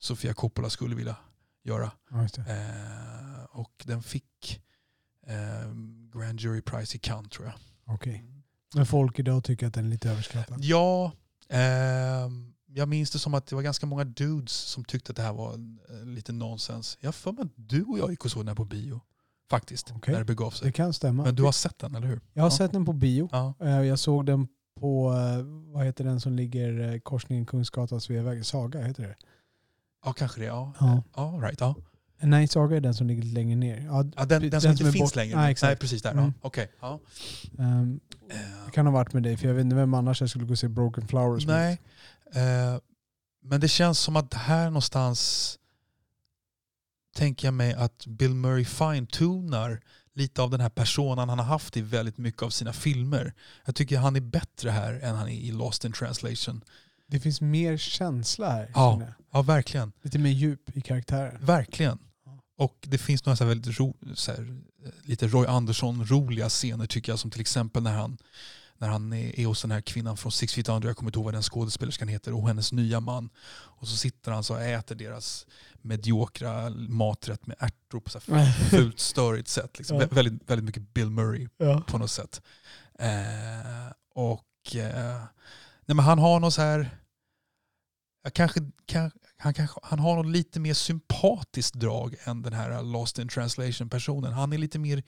[0.00, 1.16] Sofia Coppola skulle vilja
[1.64, 1.90] göra.
[2.10, 2.18] Ja.
[2.24, 4.60] Eh, och den fick
[5.26, 5.72] eh,
[6.18, 7.54] Grand Jury Prize i Cannes tror jag.
[7.94, 8.24] Okej.
[8.74, 10.58] Men folk idag tycker att den är lite överskattad.
[10.64, 11.12] Ja,
[11.48, 15.22] ehm, jag minns det som att det var ganska många dudes som tyckte att det
[15.22, 16.98] här var eh, lite nonsens.
[17.00, 19.00] Jag har för mig att du och jag gick och såg den här på bio.
[19.50, 20.12] Faktiskt, Okej.
[20.12, 20.66] när det begav sig.
[20.66, 21.22] Det kan stämma.
[21.24, 22.20] Men du har sett den, eller hur?
[22.32, 22.56] Jag har Ja.
[22.56, 23.28] sett den på bio.
[23.32, 23.54] Ja.
[23.60, 24.48] Eh, Jag såg den
[24.80, 28.44] på, eh, vad heter den som ligger eh, korsningen Kungsgatan Sveavägen?
[28.44, 29.16] Saga heter det.
[30.04, 30.46] Ja, kanske det.
[30.46, 31.02] Ja, Ja.
[31.16, 31.74] ja right, ja.
[32.22, 33.84] Nej, Saga är den som ligger längre ner.
[33.84, 35.36] Ja, Ja, den, den, som inte finns bort- längre.
[35.36, 35.80] Nej, exakt.
[35.80, 36.10] precis där.
[36.12, 36.24] Mm.
[36.24, 36.32] Ja.
[36.40, 36.70] Okej.
[36.80, 37.00] Ja.
[37.58, 37.82] Eh,
[38.66, 40.50] det kan ha varit med dig, för jag vet inte vem annars jag skulle gå
[40.52, 41.80] och se Broken Flowers nej.
[42.34, 42.80] Eh,
[43.42, 45.58] men det känns som att här någonstans
[47.16, 49.80] tänker jag mig att Bill Murray fine-tunar
[50.14, 53.34] lite av den här personan han har haft i väldigt mycket av sina filmer.
[53.64, 56.64] Jag tycker han är bättre här än han är i Lost in translation.
[57.10, 58.70] Det finns mer känsla här.
[58.74, 59.02] Ja.
[59.32, 59.92] Ja, verkligen.
[60.02, 61.44] Lite mer djup i karaktären.
[61.44, 61.98] Verkligen.
[62.58, 64.60] Och det finns några så väldigt ro, så här,
[65.02, 67.18] lite Roy Andersson-roliga scener tycker jag.
[67.18, 68.18] Som till exempel när han,
[68.78, 71.18] när han är, är hos den här kvinnan från Six Feet Under, jag kommer inte
[71.18, 73.30] ihåg vad den skådespelerskan heter, och hennes nya man.
[73.50, 75.46] Och så sitter han så och äter deras
[75.82, 79.78] mediokra maträtt med ärtor på så här fult störigt sätt.
[79.78, 79.96] Liksom.
[80.00, 80.06] Ja.
[80.06, 81.82] Vä- Väldigt, väldigt mycket Bill Murray Ja.
[81.86, 82.42] på något sätt.
[82.98, 85.22] Eh, och eh,
[85.86, 86.90] nej men han har något så här,
[88.32, 93.18] kanske, kan, han, kanske, han har något lite mer sympatiskt drag än den här Lost
[93.18, 94.32] in translation personen.
[94.32, 95.02] Han är lite mer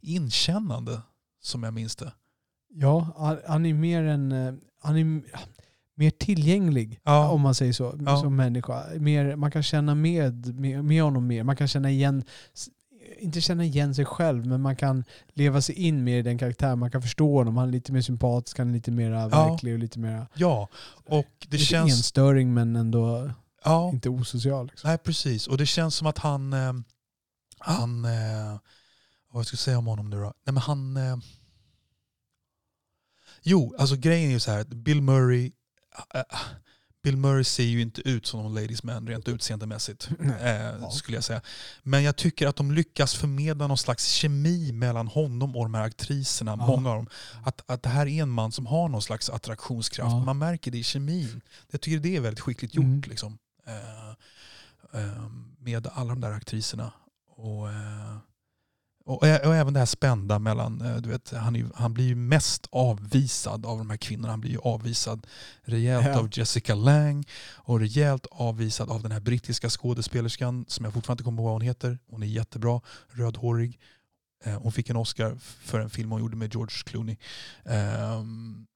[0.00, 1.00] inkännande
[1.42, 2.12] som jag minns det.
[2.74, 4.32] Ja, han- han är mer en...
[4.32, 5.22] eh, Han är
[5.98, 7.30] mer tillgänglig, Ja.
[7.30, 8.16] om man säger så, Ja.
[8.20, 8.84] som människa.
[8.98, 11.42] Mer, man kan känna med, med, med honom mer.
[11.44, 12.24] Man kan känna igen,
[13.18, 16.78] inte känna igen sig själv, men man kan leva sig in mer i den karaktären.
[16.78, 17.56] Man kan förstå honom.
[17.56, 20.26] Han är lite mer sympatisk, han är lite mer verklig och lite mer...
[20.34, 20.68] Ja,
[21.06, 21.92] och det lite känns...
[21.92, 23.30] enstöring men ändå
[23.66, 24.66] Ja, inte osocial.
[24.66, 24.88] Liksom.
[24.88, 25.46] nej precis.
[25.46, 26.52] Och det känns som att han...
[26.52, 26.72] Eh,
[27.58, 28.58] han eh,
[29.30, 30.34] vad ska jag säga om honom nu då?
[30.44, 30.96] Nej men han...
[30.96, 31.16] Eh,
[33.42, 34.64] jo, alltså grejen är ju så här.
[34.64, 35.52] Bill Murray...
[36.14, 36.22] eh,
[37.06, 40.08] Bill Murray ser ju inte ut som någon ladies man rent utseendemässigt.
[40.40, 40.90] Eh, Ja.
[40.90, 41.40] Skulle jag säga.
[41.82, 45.82] Men jag tycker att de lyckas förmedla någon slags kemi mellan honom och de här
[45.82, 46.56] aktriserna.
[46.58, 46.66] Ja.
[46.66, 47.08] Många av dem.
[47.44, 50.12] Att, att det här är en man som har någon slags attraktionskraft.
[50.12, 50.24] Ja.
[50.24, 51.40] Man märker det i kemin.
[51.70, 52.84] Jag tycker det är väldigt skickligt gjort.
[52.84, 53.02] Mm.
[53.06, 53.38] Liksom.
[53.66, 54.08] Eh,
[55.00, 56.92] eh, med alla de där aktriserna.
[57.36, 58.16] Och, eh,
[59.06, 62.04] och, ä- och även det här spända mellan, eh, du vet, han, är, han blir
[62.04, 64.32] ju mest avvisad av de här kvinnorna.
[64.32, 65.26] Han blir ju avvisad
[65.64, 66.18] rejält Ja.
[66.18, 71.24] av Jessica Lang och rejält avvisad av den här brittiska skådespelerskan som jag fortfarande inte
[71.24, 71.98] kommer ihåg vad hon heter.
[72.10, 73.78] Hon är jättebra, rödhårig.
[74.44, 77.16] Eh, Hon fick en Oscar för en film hon gjorde med George Clooney.
[77.64, 78.66] Ehm,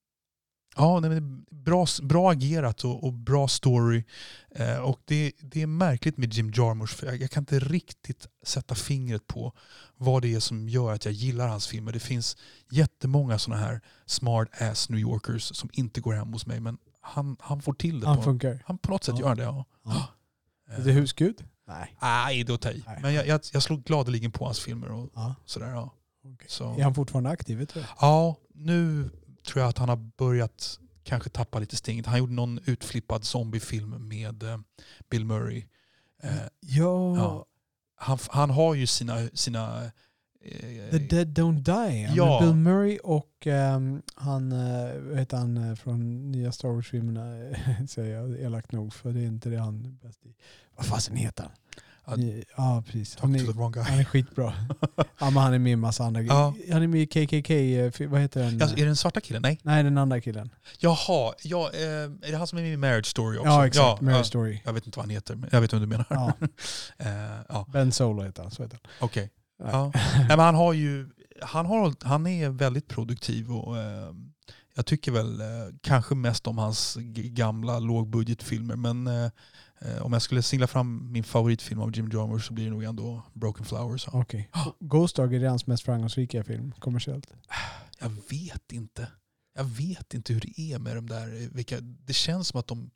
[0.76, 4.04] Ja, nej, men bra, bra agerat och, och bra story.
[4.50, 8.26] Eh, och det, det är märkligt med Jim Jarmusch för jag, jag kan inte riktigt
[8.42, 9.52] sätta fingret på
[9.96, 11.92] vad det är som gör att jag gillar hans filmer.
[11.92, 12.36] Det finns
[12.70, 17.36] jättemånga sådana här smart ass New Yorkers som inte går hem hos mig men han,
[17.40, 18.06] han får till det.
[18.06, 18.62] Han på, funkar.
[18.66, 19.28] han på något sätt Ja.
[19.28, 19.42] gör det.
[19.42, 19.64] Ja.
[19.84, 20.06] Ja.
[20.76, 21.44] Är det husgud?
[21.68, 21.96] Nej.
[22.02, 23.02] Nej, det är att.
[23.02, 25.34] Men jag, jag, jag slog gladeligen på hans filmer och Ja.
[25.44, 25.70] sådär.
[25.70, 25.94] Ja.
[26.24, 26.46] okej.
[26.50, 26.74] Så.
[26.78, 27.58] Är han fortfarande aktiv?
[27.58, 27.84] Vet du?
[28.00, 29.10] Ja, nu
[29.46, 32.06] tror jag att han har börjat kanske tappa lite stinget.
[32.06, 34.58] Han gjorde någon utflippad zombiefilm med eh,
[35.10, 35.64] Bill Murray.
[36.22, 37.16] Eh, Ja.
[37.16, 37.46] ja.
[37.96, 39.28] han, han har ju sina...
[39.34, 39.84] sina
[40.40, 42.12] eh, The Dead Don't Die.
[42.16, 42.40] Ja.
[42.40, 44.50] Bill Murray och ehm, han,
[45.08, 47.56] vad heter han från nya Star Wars-filmerna,
[47.88, 50.34] säger jag elakt nog, för det är inte det han är bäst i.
[50.76, 51.52] Vad fasen heter han?
[52.10, 53.16] Ja, Ni- Ja, precis.
[53.20, 54.54] Han är, han är skitbra.
[54.96, 56.54] ja, men han är med i massa andra Ja.
[56.72, 58.62] Han är med i KKK, vad heter den?
[58.62, 59.42] Alltså, är det den svarta killen?
[59.42, 59.58] Nej.
[59.62, 60.50] Nej, den andra killen.
[60.78, 63.48] Jaha, ja, eh, är det han som är med i Marriage Story också?
[63.48, 63.84] Ja, exakt.
[63.84, 64.26] Ja, Marriage.
[64.26, 64.60] Story.
[64.64, 66.06] Jag vet inte vad han heter, men jag vet vad du menar.
[66.10, 66.32] Ja.
[66.98, 68.50] eh, ja, Ben Solo heter han.
[68.50, 69.30] Så heter okej.
[69.62, 69.70] han.
[69.72, 69.90] Ja.
[70.16, 71.08] Nej, men han har ju,
[71.42, 74.12] han, har, han är väldigt produktiv och eh,
[74.74, 75.46] jag tycker väl eh,
[75.82, 79.30] kanske mest om hans gamla lågbudgetfilmer men eh,
[80.00, 83.22] om jag skulle singla fram min favoritfilm av Jim Jarmusch så blir det nog ändå
[83.32, 84.08] Broken Flowers.
[84.12, 84.50] Okej.
[84.80, 87.26] Ghost Dog är hans mest framgångsrika film kommersiellt.
[87.98, 89.08] Jag vet inte.
[89.54, 91.42] Jag vet inte hur det är med de där.
[91.42, 92.90] eh, Vilka, det känns som att de,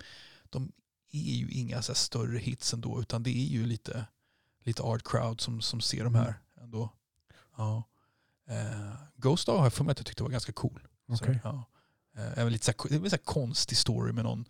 [0.50, 0.72] de
[1.12, 4.06] är ju inga så större hits ändå utan det är ju lite,
[4.64, 6.92] lite art crowd som, som ser de här ändå.
[7.56, 7.82] Ja.
[8.50, 10.80] Eh, Ghost Dog har jag för mig att jag tyckte var ganska cool.
[11.08, 11.40] Så, Okej.
[11.44, 11.64] ja.
[12.36, 14.44] Eh, lite så här, det är en så konstig story med någon,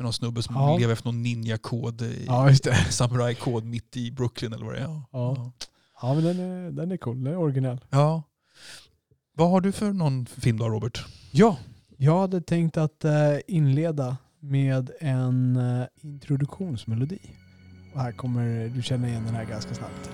[0.00, 0.76] med någon snubbe som Ja.
[0.78, 2.54] lever efter någon ninja-kod, i- Ja,
[2.90, 4.84] samurai-kod mitt i Brooklyn eller vad det är.
[4.84, 5.04] Ja.
[5.12, 5.52] Ja.
[6.02, 7.24] Ja, men den är, den är cool.
[7.24, 7.80] Den är originell.
[7.90, 8.22] ja.
[9.32, 11.04] Vad har du för någon film då Robert?
[11.32, 11.56] Ja,
[11.96, 13.12] jag hade tänkt att eh,
[13.46, 17.18] inleda med en eh, introduktionsmelodi.
[17.94, 20.10] Och här kommer du känna igen den här ganska snabbt.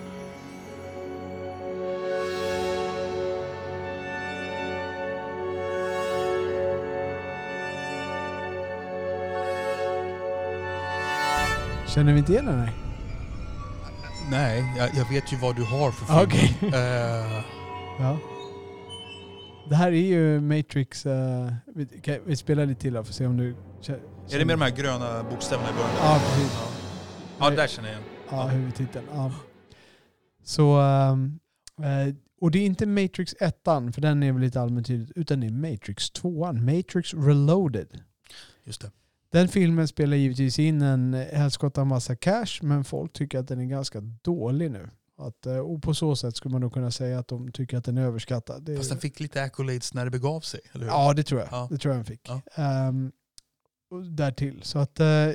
[11.96, 12.72] Känner vi inte igen här?
[14.30, 16.18] Nej, jag, jag vet ju vad du har för film.
[16.22, 16.56] Okej.
[16.80, 17.42] Eh,
[17.98, 18.18] Ja.
[19.68, 21.06] Det här är ju Matrix.
[21.06, 23.54] eh, vi, kan, vi spelar lite till då för att se om du...
[23.82, 25.90] kä- är det med de här gröna bokstäverna i början?
[26.02, 26.58] Ja, precis.
[27.38, 28.08] Ja, ja där känner jag igen.
[28.30, 29.06] Ja, huvudtiteln.
[29.12, 29.32] Ja.
[30.44, 31.38] Så, ehm,
[31.82, 35.40] eh, och det är inte Matrix 1 för den är väl lite allmänt tydligt, utan
[35.40, 37.88] det är Matrix 2 Matrix Reloaded.
[38.64, 38.90] Just det.
[39.30, 43.64] Den filmen spelar givetvis in en helskotta massa cash, men folk tycker att den är
[43.64, 44.90] ganska dålig nu.
[45.18, 47.84] Att, eh, och på så sätt skulle man nog kunna säga att de tycker att
[47.84, 48.62] den är överskattad.
[48.62, 50.92] Det, Fast den fick lite accolades när det begav sig, eller hur?
[50.92, 51.48] Ja, det tror jag.
[51.52, 51.68] Ja.
[51.70, 52.28] Det tror jag den fick.
[52.28, 52.42] Ja.
[53.90, 54.62] Och därtill.
[54.62, 55.28] Så att, eh,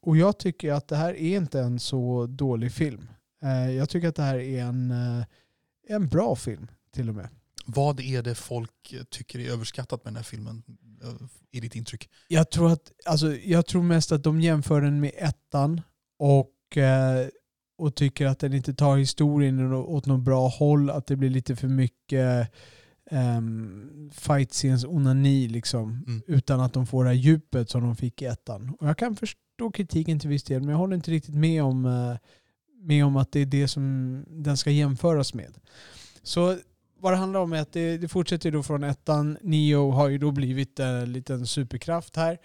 [0.00, 3.08] och jag tycker att det här är inte en så dålig film.
[3.42, 4.94] Eh, jag tycker att det här är en,
[5.88, 7.28] en bra film till och med.
[7.66, 10.62] Vad är det folk tycker är överskattat med den här filmen,
[11.50, 12.10] i ditt intryck?
[12.28, 15.80] Jag tror, att, alltså, jag tror mest att de jämför den med ettan
[16.18, 17.26] och, eh,
[17.78, 20.90] och tycker att den inte tar historien åt något bra håll.
[20.90, 22.52] Att det blir lite för mycket
[23.10, 26.04] um, fight-scenes onani liksom.
[26.06, 26.22] Mm.
[26.26, 28.76] Utan att de får det här djupet som de fick i ettan.
[28.80, 31.84] Och jag kan förstå kritiken till viss del men jag håller inte riktigt med om,
[31.84, 32.16] eh,
[32.82, 35.54] med om att det är det som den ska jämföras med.
[36.22, 36.58] Så
[37.04, 39.38] vad det handlar om är att det, det fortsätter då från ettan.
[39.40, 42.38] Neo har ju då blivit en liten superkraft här.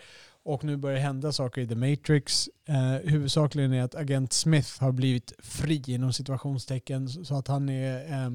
[0.43, 2.49] Och nu börjar det hända saker i The Matrix.
[2.67, 7.09] Eh, huvudsakligen är att agent Smith har blivit fri inom situationstecken.
[7.09, 8.31] Så att han är, eh,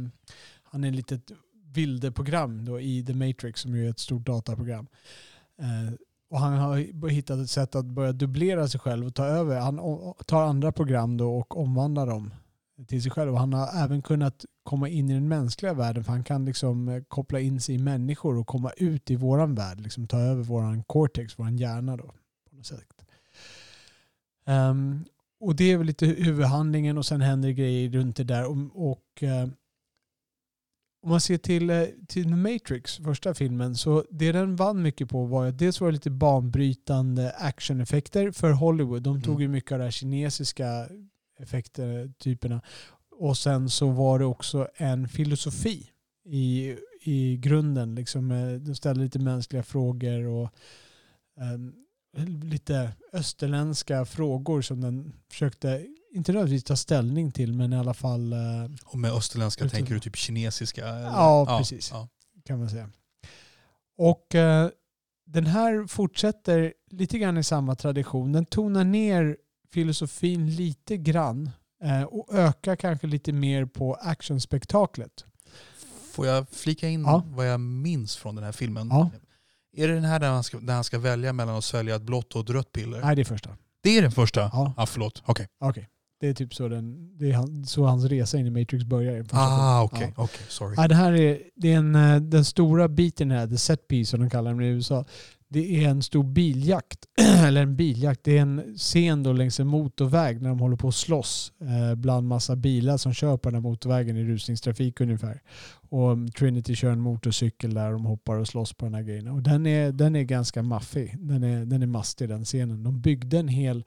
[0.62, 1.32] han är ett litet
[1.74, 4.86] vildeprogram då i The Matrix som ju är ett stort dataprogram.
[5.58, 5.94] Eh,
[6.30, 9.60] och han har hittat ett sätt att börja dubblera sig själv och ta över.
[9.60, 9.78] Han
[10.26, 12.34] tar andra program då och omvandlar dem
[12.86, 13.32] till sig själv.
[13.32, 16.88] Och han har även kunnat komma in i den mänskliga världen för han kan liksom
[16.88, 19.80] eh, koppla in sig i människor och komma ut i våran värld.
[19.80, 22.14] Liksom ta över våran cortex, våran hjärna då.
[22.50, 23.04] På något sätt.
[24.46, 25.04] Ehm,
[25.40, 28.44] och det är väl lite huvudhandlingen och sen händer grejer runt det där.
[28.50, 29.48] Och, och eh,
[31.02, 35.24] om man ser till, eh, till Matrix, första filmen, så det den vann mycket på
[35.24, 39.02] var att dels var det lite banbrytande actioneffekter för Hollywood.
[39.02, 39.42] De tog Mm.
[39.42, 40.88] ju mycket av de här kinesiska
[41.38, 42.60] effekttyperna.
[43.18, 45.90] Och sen så var det också en filosofi
[46.24, 47.94] i, i grunden.
[47.94, 50.50] Liksom, eh, de ställde lite mänskliga frågor och
[51.40, 51.74] ehm,
[52.42, 58.32] lite österländska frågor som den försökte, inte nödvändigtvis ta ställning till, men i alla fall
[58.32, 58.38] eh,
[58.84, 60.88] Och med österländska Utan- tänker du typ kinesiska?
[60.88, 61.00] Eller?
[61.02, 61.90] Ja, precis.
[61.92, 62.08] Ja.
[62.44, 62.90] kan man säga.
[63.96, 64.70] Och eh,
[65.26, 68.32] den här fortsätter lite grann i samma tradition.
[68.32, 69.36] Den tonar ner
[69.72, 71.50] filosofin lite grann
[72.10, 75.24] och ökar kanske lite mer på actionspektaklet.
[76.12, 77.22] Får jag flika in Ja.
[77.26, 78.88] vad jag minns från den här filmen?
[78.90, 79.10] Ja.
[79.76, 82.02] Är det den här där han, ska, där han ska välja mellan att svälja ett
[82.02, 83.00] blått och ett rött piller?
[83.00, 83.50] Nej, det är första.
[83.82, 84.40] Det är den första?
[84.40, 85.22] Ja, Ah, förlåt.
[85.26, 85.48] Okej.
[85.60, 85.88] okej.
[86.20, 89.26] Det är typ så, den, det han, så hans resa in i Matrix börjar.
[89.30, 90.12] Ah, okej.
[90.16, 90.74] Okej, sorry.
[90.78, 94.10] Ja, det här är, det är en, eh, den stora biten här, the set piece
[94.10, 95.04] som de kallar den i USA.
[95.54, 97.06] Det är en stor biljakt,
[97.46, 100.88] eller en biljakt, det är en scen då längs en motorväg när de håller på
[100.88, 105.42] att slåss eh, bland massa bilar som kör på den här motorvägen i rusningstrafik ungefär.
[105.88, 109.28] Och um, Trinity kör en motorcykel där de hoppar och slåss på den här grejen.
[109.28, 111.16] Och den är, den är ganska maffig.
[111.18, 112.82] Den är, den är mastig den scenen.
[112.82, 113.84] De byggde en hel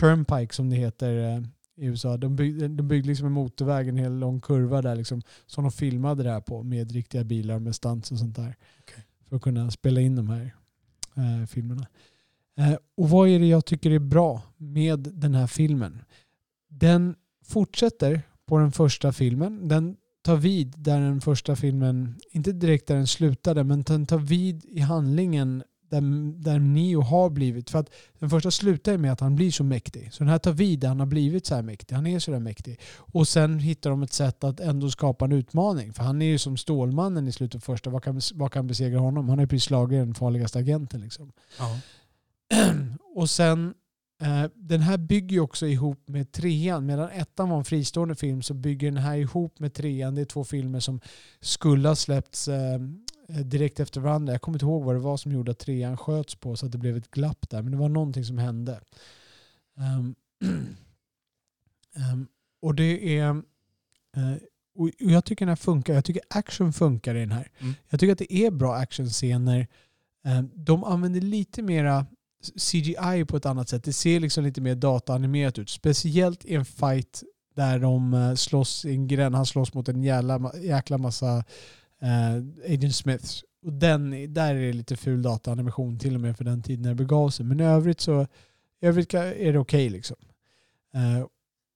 [0.00, 1.42] turnpike som det heter eh,
[1.76, 2.16] i USA.
[2.16, 5.72] De byggde, de byggde liksom en motorväg, en hel lång kurva där liksom, som de
[5.72, 8.56] filmade det här på med riktiga bilar med stunts och sånt där.
[8.80, 9.04] Okej.
[9.28, 10.54] För att kunna spela in de här
[11.16, 11.86] eh, filmerna.
[12.58, 16.02] Eh, och vad är det jag tycker är bra med den här filmen?
[16.68, 19.68] Den fortsätter på den första filmen.
[19.68, 24.18] Den tar vid där den första filmen, inte direkt där den slutade, men den tar
[24.18, 26.00] vid i handlingen där,
[26.42, 27.70] där Neo har blivit.
[27.70, 30.12] För att den första slutar ju med att han blir så mäktig.
[30.12, 31.94] Så den här tar vid där han har blivit så här mäktig.
[31.94, 32.80] Han är så där mäktig.
[32.96, 35.92] Och sen hittar de ett sätt att ändå skapa en utmaning.
[35.92, 37.90] För han är ju som Stålmannen i slutet av första.
[37.90, 39.28] Vad kan, vad kan besegra honom?
[39.28, 41.00] Han har ju precis slagit den farligaste agenten.
[41.00, 41.32] Liksom.
[41.58, 41.78] Ja.
[43.14, 43.74] och sen,
[44.22, 46.86] eh, den här bygger ju också ihop med trean.
[46.86, 50.14] Medan ettan var en fristående film så bygger den här ihop med trean.
[50.14, 51.00] Det är två filmer som
[51.40, 52.78] skulle ha släppts eh,
[53.28, 54.32] direkt efter varandra.
[54.34, 56.72] Jag kommer inte ihåg vad det var som gjorde att trean sköts på så att
[56.72, 57.62] det blev ett glapp där.
[57.62, 58.80] Men det var någonting som hände.
[59.78, 60.14] Ehm,
[61.96, 62.26] ehm,
[62.62, 63.28] och det är...
[64.16, 64.34] eh,
[64.78, 65.94] och jag tycker den här funkar.
[65.94, 67.50] Jag tycker action funkar i den här.
[67.58, 67.74] Mm.
[67.88, 69.66] Jag tycker att det är bra actionscener.
[70.26, 72.06] Eh, De använder lite mera
[72.58, 73.84] CGI på ett annat sätt.
[73.84, 75.70] Det ser liksom lite mer dataanimerat ut.
[75.70, 77.22] Speciellt i en fight
[77.54, 79.34] där de eh, slåss i en gränd.
[79.34, 81.44] Han slåss mot en jävla, jäkla massa
[82.02, 83.44] eh, Agent Smiths.
[83.64, 86.88] Och den, där är det lite ful dataanimation till och med för den tiden när
[86.88, 87.46] det begav sig.
[87.46, 88.26] Men i övrigt så
[88.80, 90.16] i övrigt är det okej okay, liksom.
[90.94, 91.26] Eh,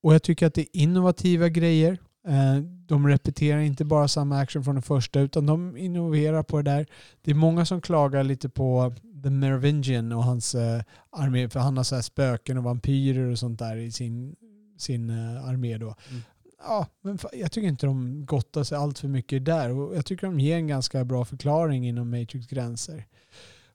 [0.03, 1.99] och jag tycker att det är innovativa grejer.
[2.29, 2.57] Eh,
[2.87, 6.87] de repeterar inte bara samma action från den första utan de innoverar på det där.
[7.23, 11.77] Det är många som klagar lite på The Merovingian och hans eh, armé för han
[11.77, 14.37] har så här spöken och vampyrer och sånt där i sin,
[14.79, 15.95] sin eh, armé då.
[16.11, 16.23] Mm.
[16.63, 20.27] Ja, men jag tycker inte de gottar sig allt för mycket där och jag tycker
[20.27, 23.07] de ger en ganska bra förklaring inom Matrix gränser.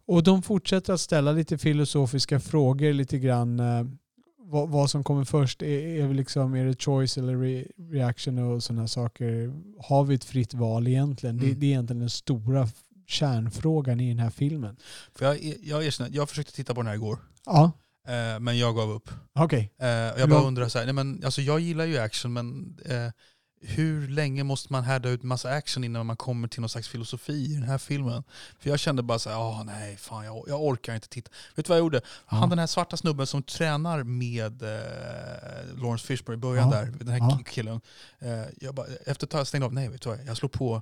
[0.08, 3.60] Och de fortsätter att ställa lite filosofiska frågor lite grann.
[3.60, 3.86] Eh,
[4.38, 8.64] vad, vad, som kommer först, är, är, liksom, är det choice eller re, reaction och
[8.64, 9.54] sådana saker?
[9.80, 11.40] Har vi ett fritt val egentligen?
[11.40, 11.50] Mm.
[11.50, 12.68] Det, det, är egentligen den stora
[13.08, 14.78] kärnfrågan i den här filmen.
[15.16, 17.18] För jag, jag, erkänner, jag försökte titta på den här igår.
[17.46, 17.72] Ja.
[18.06, 19.10] Eh, men jag gav upp.
[19.34, 19.74] Okej.
[19.78, 19.90] Okay.
[19.90, 23.12] Eh, jag bara undrar, så här, nej men, alltså jag gillar ju action men eh,
[23.62, 27.34] hur länge måste man härda ut massa action innan man kommer till någon slags filosofi
[27.34, 28.24] i den här filmen?
[28.60, 31.32] För jag kände bara så här, oh, nej, fan jag, jag, orkar inte titta.
[31.56, 32.02] Vet du vad jag gjorde?
[32.26, 36.78] Han den här svarta snubben som tränar med eh, Lawrence Fishburne i början ja.
[36.78, 37.40] där, den här ja.
[37.46, 37.82] killen.
[38.20, 40.50] Eh, jag bara, efter ett tag stängde jag av, nej vet du vad, jag slår
[40.50, 40.82] på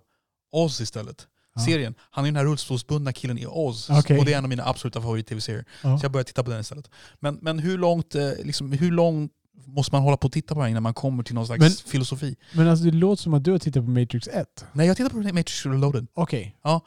[0.51, 1.27] Oz istället.
[1.59, 1.95] Serien.
[2.11, 3.89] Han är den här rullstolsbundna killen i Oz.
[3.89, 4.17] Okay.
[4.17, 5.65] Och det är en av mina absoluta favorit-tv-serier.
[5.81, 6.89] Så jag började titta på den istället.
[7.19, 9.31] Men, men hur långt, eh, liksom, hur långt
[9.65, 11.71] måste man hålla på och titta på den innan man kommer till någon slags men,
[11.71, 12.35] filosofi.
[12.53, 14.65] Men alltså det låter som att du har tittat på Matrix 1.
[14.73, 16.07] Nej, jag tittar på Matrix Reloaded.
[16.13, 16.39] Okej.
[16.39, 16.51] Okay.
[16.63, 16.81] Ja,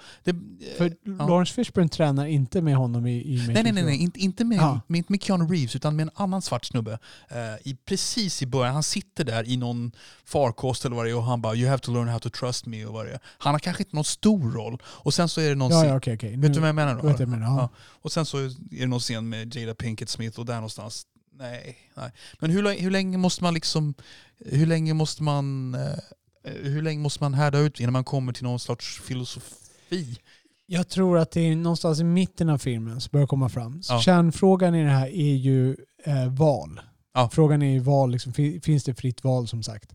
[0.78, 1.26] För ja.
[1.26, 3.96] Lawrence Fishburne tränar inte med honom i, i Matrix Nej, nej, nej, nej.
[3.96, 4.80] Inte, inte med, ja.
[4.86, 6.90] med, med Keanu Reeves utan med en annan svart snubbe.
[6.92, 9.92] Uh, i, precis i början, han sitter där i någon
[10.24, 12.66] farkost eller vad det är och han bara “You have to learn how to trust
[12.66, 13.20] me” och vad det är.
[13.38, 14.78] Han har kanske inte någon stor roll.
[14.84, 16.36] Och sen så är det någon ja, ja, okay, okay.
[16.36, 17.06] Vet du vad jag menar då?
[17.08, 17.68] Vet jag menar, ja.
[17.76, 21.06] Och sen så är det någon scen med Jada Pinkett Smith och där någonstans
[21.38, 22.10] Nej, nej.
[22.38, 23.94] Men hur, hur länge måste man liksom,
[24.38, 25.98] hur länge måste man, eh,
[26.44, 30.18] hur länge måste man härda ut innan man kommer till någon sorts filosofi?
[30.66, 33.80] Jag tror att det är någonstans i mitten av filmen som börjar komma fram.
[33.88, 34.00] Ja.
[34.00, 36.80] Kärnfrågan i det här är ju eh, val.
[37.14, 37.30] Ja.
[37.32, 39.94] Frågan är ju val, liksom, finns det fritt val som sagt.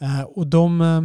[0.00, 1.02] Eh, och de, eh,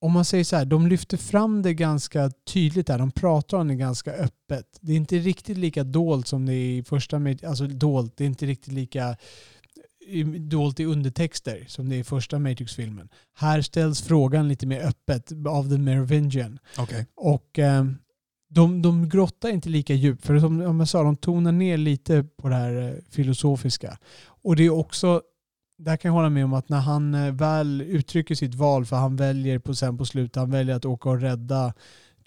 [0.00, 2.98] om man säger så här, de lyfter fram det ganska tydligt där.
[2.98, 4.66] De pratar om det ganska öppet.
[4.80, 8.28] Det är inte riktigt lika dolt som det är i första, alltså dolt, det är
[8.28, 9.16] inte riktigt lika
[10.38, 13.08] dolt i undertexter som det är i första Matrix-filmen.
[13.34, 16.58] Här ställs frågan lite mer öppet av The Merovingian.
[16.78, 17.04] Okay.
[17.16, 17.84] Och eh,
[18.50, 20.26] de, de grottar inte lika djupt.
[20.26, 23.98] För som jag sa, de tonar ner lite på det här eh, filosofiska.
[24.42, 25.22] Och det är också
[25.84, 28.96] där kan jag hålla med om att när han eh, väl uttrycker sitt val, för
[28.96, 31.74] han väljer på, sen på slutet, han väljer att åka och rädda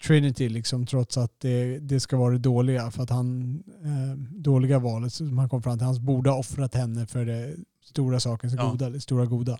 [0.06, 2.90] Trinity liksom, trots att det, det ska vara det dåliga.
[2.90, 6.74] För att han, eh, dåliga valet som han kom fram till, han borde ha offrat
[6.74, 8.70] henne för det stora sakens ja.
[8.70, 9.58] goda, stora goda.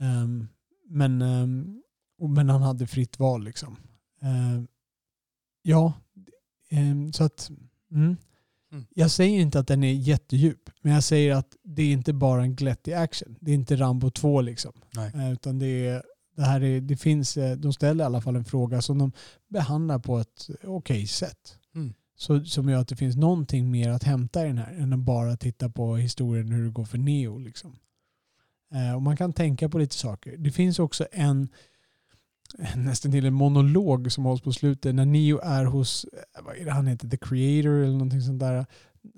[0.00, 0.48] Um,
[0.88, 1.82] men, um,
[2.18, 3.76] men han hade fritt val liksom.
[4.22, 4.64] Uh,
[5.62, 5.92] ja,
[6.72, 7.50] um, så att
[7.90, 8.16] mm.
[8.72, 8.84] Mm.
[8.94, 12.42] Jag säger inte att den är jättedjup, men jag säger att det är inte bara
[12.42, 13.36] en glättig action.
[13.40, 14.72] Det är inte Rambo 2 liksom.
[14.94, 15.32] Nej.
[15.32, 16.02] Utan det, är,
[16.36, 19.12] det, här är, det finns, eh, de ställer i alla fall en fråga som de
[19.48, 21.58] behandlar på ett okej sätt.
[21.74, 21.94] Mm.
[22.18, 24.98] Så, som gör att det finns någonting mer att hämta i den här än att
[24.98, 27.38] bara titta på historien hur det går för Neo.
[27.38, 27.76] Liksom.
[28.74, 30.36] Eh, och man kan tänka på lite saker.
[30.36, 31.48] Det finns också en
[32.76, 36.06] nästan till en monolog som hålls på slutet när Neo är hos,
[36.44, 38.66] vad är det han heter, The Creator eller någonting sånt där.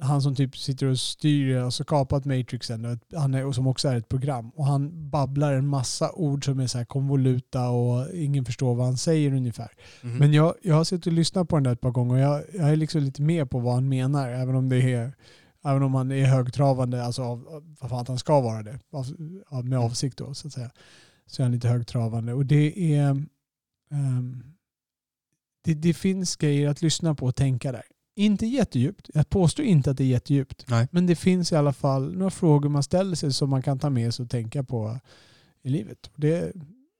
[0.00, 4.08] Han som typ sitter och styr, alltså kapat Matrixen, han är, som också är ett
[4.08, 4.50] program.
[4.50, 8.86] Och han babblar en massa ord som är så här konvoluta och ingen förstår vad
[8.86, 9.70] han säger ungefär.
[10.02, 10.16] Mm.
[10.16, 12.42] Men jag, jag har suttit och lyssnat på den där ett par gånger och jag,
[12.54, 15.12] jag är liksom lite med på vad han menar, även om det är
[15.64, 19.06] Även om han är högtravande, alltså av, för att han ska vara det, av,
[19.46, 19.86] av, med mm.
[19.86, 20.70] avsikt då så att säga
[21.28, 22.32] så är han lite högtravande.
[22.34, 23.10] Och det, är,
[23.90, 24.44] um,
[25.64, 27.84] det, det, finns grejer att lyssna på och tänka där.
[28.16, 29.10] Inte jättedjupt.
[29.14, 30.64] Jag påstår inte att det är jättedjupt.
[30.68, 30.88] Nej.
[30.90, 33.90] Men det finns i alla fall några frågor man ställer sig som man kan ta
[33.90, 34.98] med sig och tänka på
[35.62, 36.10] i livet.
[36.14, 36.52] Det,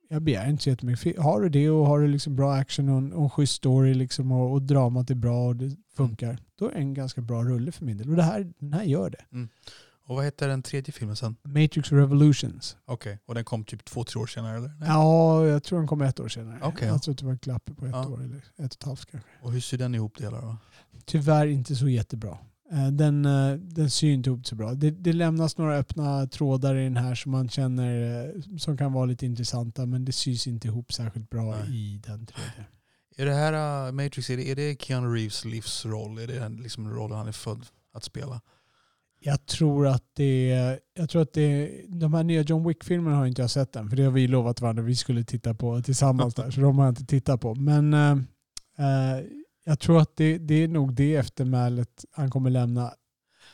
[0.09, 1.19] jag begär inte så jättemycket.
[1.19, 3.95] Har du det och har du liksom bra action och en, och en schysst story
[3.95, 7.45] liksom och, och dramat är bra och det funkar, då är det en ganska bra
[7.45, 8.11] rulle för min del.
[8.11, 9.25] Och det här, den här gör det.
[9.33, 9.49] Mm.
[10.09, 11.37] Och vad heter den tredje filmen sen?
[11.43, 12.77] Matrix Revolutions.
[12.85, 13.19] Okej, okay.
[13.27, 14.69] och den kom typ två, tre år senare eller?
[14.69, 14.89] Nej.
[14.89, 16.69] Ja, jag tror den kom ett år senare.
[16.69, 18.09] Okay, jag tror att det var ett glapp på ett ja.
[18.09, 19.31] år, eller ett och ett halvt kanske.
[19.43, 20.57] Och hur syr den ihop det hela då?
[21.05, 22.39] Tyvärr inte så jättebra.
[22.73, 24.75] Eh, den, eh, den syr inte ihop så bra.
[24.75, 28.93] Det, det lämnas några öppna trådar i den här som man känner eh, som kan
[28.93, 31.77] vara lite intressanta men det sys inte ihop särskilt bra Nej.
[31.77, 32.65] i den tredje.
[33.17, 36.19] Är det här Matrix, är det, är det Keanu Reeves livsroll?
[36.19, 38.41] Är det liksom rollen han är född att spela?
[39.21, 40.49] Jag tror att det
[40.95, 43.89] jag tror att det de här nya John Wick-filmerna har inte jag sett än.
[43.91, 46.51] För det har vi lovat varandra vi skulle titta på tillsammans där.
[46.51, 47.55] Så de har jag inte tittat på.
[47.55, 48.11] Men eh,
[48.79, 49.25] eh,
[49.65, 52.93] jag tror att det, det är nog det eftermälet han kommer lämna.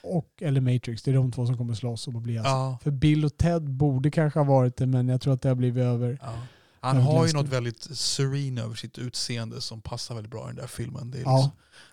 [0.02, 1.02] Och, eller Matrix.
[1.02, 2.50] Det är de två som kommer slåss om att bli alltså.
[2.52, 2.78] Ja.
[2.82, 5.56] För Bill och Ted borde kanske ha varit det men jag tror att det har
[5.56, 6.18] blivit över.
[6.22, 6.32] ja.
[6.80, 10.56] Han har ju något väldigt serene över sitt utseende som passar väldigt bra i den
[10.56, 11.10] där filmen.
[11.10, 11.52] Det är Ja.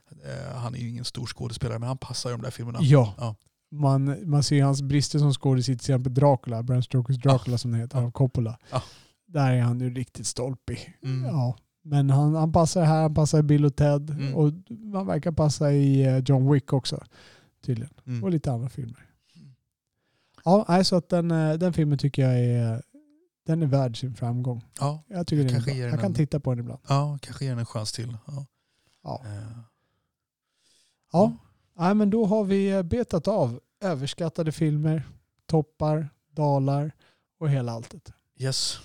[0.09, 2.79] liksom, eh, han är ju ingen stor skådespelare men han passar i de där filmerna.
[2.81, 3.35] Ja.
[3.71, 3.77] Ja.
[3.77, 7.71] Man, man ser hans brister som skådis i till exempel Dracula, Bram Stokers Dracula som
[7.71, 8.05] det heter, Ja.
[8.05, 8.57] av Coppola.
[8.71, 8.83] Ja.
[9.25, 10.97] Där är han ju riktigt stolpig.
[11.03, 11.25] Mm.
[11.25, 11.57] Ja.
[11.83, 14.35] Men han, han passar här, han passar i Bill och Ted Mm.
[14.35, 14.51] och
[14.93, 17.03] han verkar passa i eh, John Wick också
[17.65, 17.93] tydligen.
[18.07, 18.23] Mm.
[18.23, 19.05] Och lite andra filmer.
[20.45, 22.81] Ja, nej, så att den, eh, den filmen tycker jag är,
[23.45, 24.63] den är värd sin framgång.
[24.79, 26.79] Ja, Jag, tycker den är ger den jag kan en- titta på den ibland.
[26.87, 28.17] ja, kanske ger den en chans till.
[28.27, 28.45] Ja.
[29.03, 29.21] Ja.
[29.25, 29.57] Eh,
[31.13, 31.33] Ja.
[31.73, 35.03] Nej, men då har vi eh, betat av överskattade filmer,
[35.45, 36.91] toppar, dalar
[37.39, 38.13] och hela alltet.
[38.39, 38.79] Yes.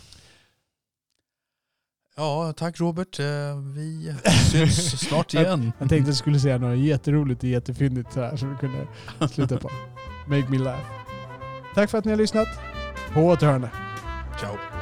[2.17, 3.21] Ja, tack Robert.
[3.21, 3.27] Eh,
[3.75, 4.15] Vi
[4.53, 5.73] syns snart igen.
[5.79, 8.87] Jag tänkte att jag skulle säga något jätteroligt och jättefyndigt så här, så vi kunde
[9.31, 9.71] sluta på.
[10.29, 10.87] Make me laugh.
[11.75, 12.49] Tack för att ni har lyssnat.
[13.15, 13.71] På återhörande.
[14.41, 14.76] Ciao.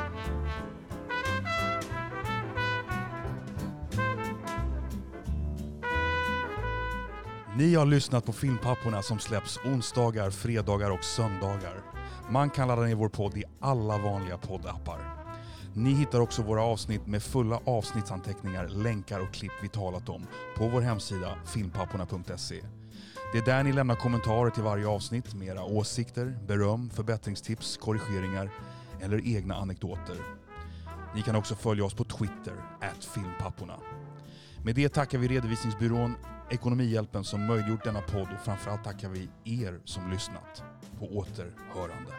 [7.56, 11.82] Ni har lyssnat på Filmpapporna som släpps onsdagar, fredagar och söndagar.
[12.30, 14.98] Man kan ladda ner vår podd i alla vanliga poddappar.
[15.74, 20.26] Ni hittar också våra avsnitt med fulla avsnittsanteckningar, länkar och klipp vi talat om
[20.56, 22.60] på vår hemsida filmpapporna.se.
[23.32, 28.50] Det är där ni lämnar kommentarer till varje avsnitt med era åsikter, beröm, förbättringstips, korrigeringar
[29.00, 30.16] eller egna anekdoter.
[31.14, 32.54] Ni kan också följa oss på Twitter,
[33.14, 33.76] filmpapporna.
[34.64, 36.14] Med det tackar vi redovisningsbyrån
[36.50, 40.62] Ekonomihjälpen som möjliggjort denna podd och framförallt tackar vi er som lyssnat.
[40.98, 42.12] På återhörande.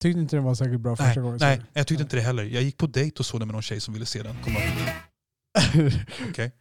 [0.00, 1.38] Tyckte inte den var säkert bra Nej, första gången.
[1.40, 2.42] nej, jag tyckte inte det heller.
[2.44, 4.36] Jag gick på dejt och såg den med någon tjej som ville se den.
[6.30, 6.52] Okej.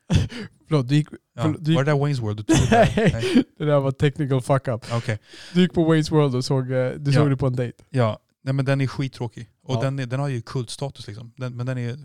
[0.68, 1.42] Förlåt, du gick, Ja.
[1.42, 2.38] Förlåt, du gick- Var det där Wayne's World?
[2.38, 2.58] Du tog?
[2.72, 3.44] Nej.
[3.58, 4.86] det där var technical fuck up.
[4.94, 5.20] Okej.
[5.54, 7.18] Du gick på Wayne's World och såg, eh, du Ja.
[7.20, 7.78] såg det på en dejt.
[7.90, 9.50] Ja, nej, men den är skittråkig.
[9.64, 9.82] Och Ja.
[9.82, 11.34] den, är, den har ju kultstatus liksom.
[11.38, 11.98] Den, men den är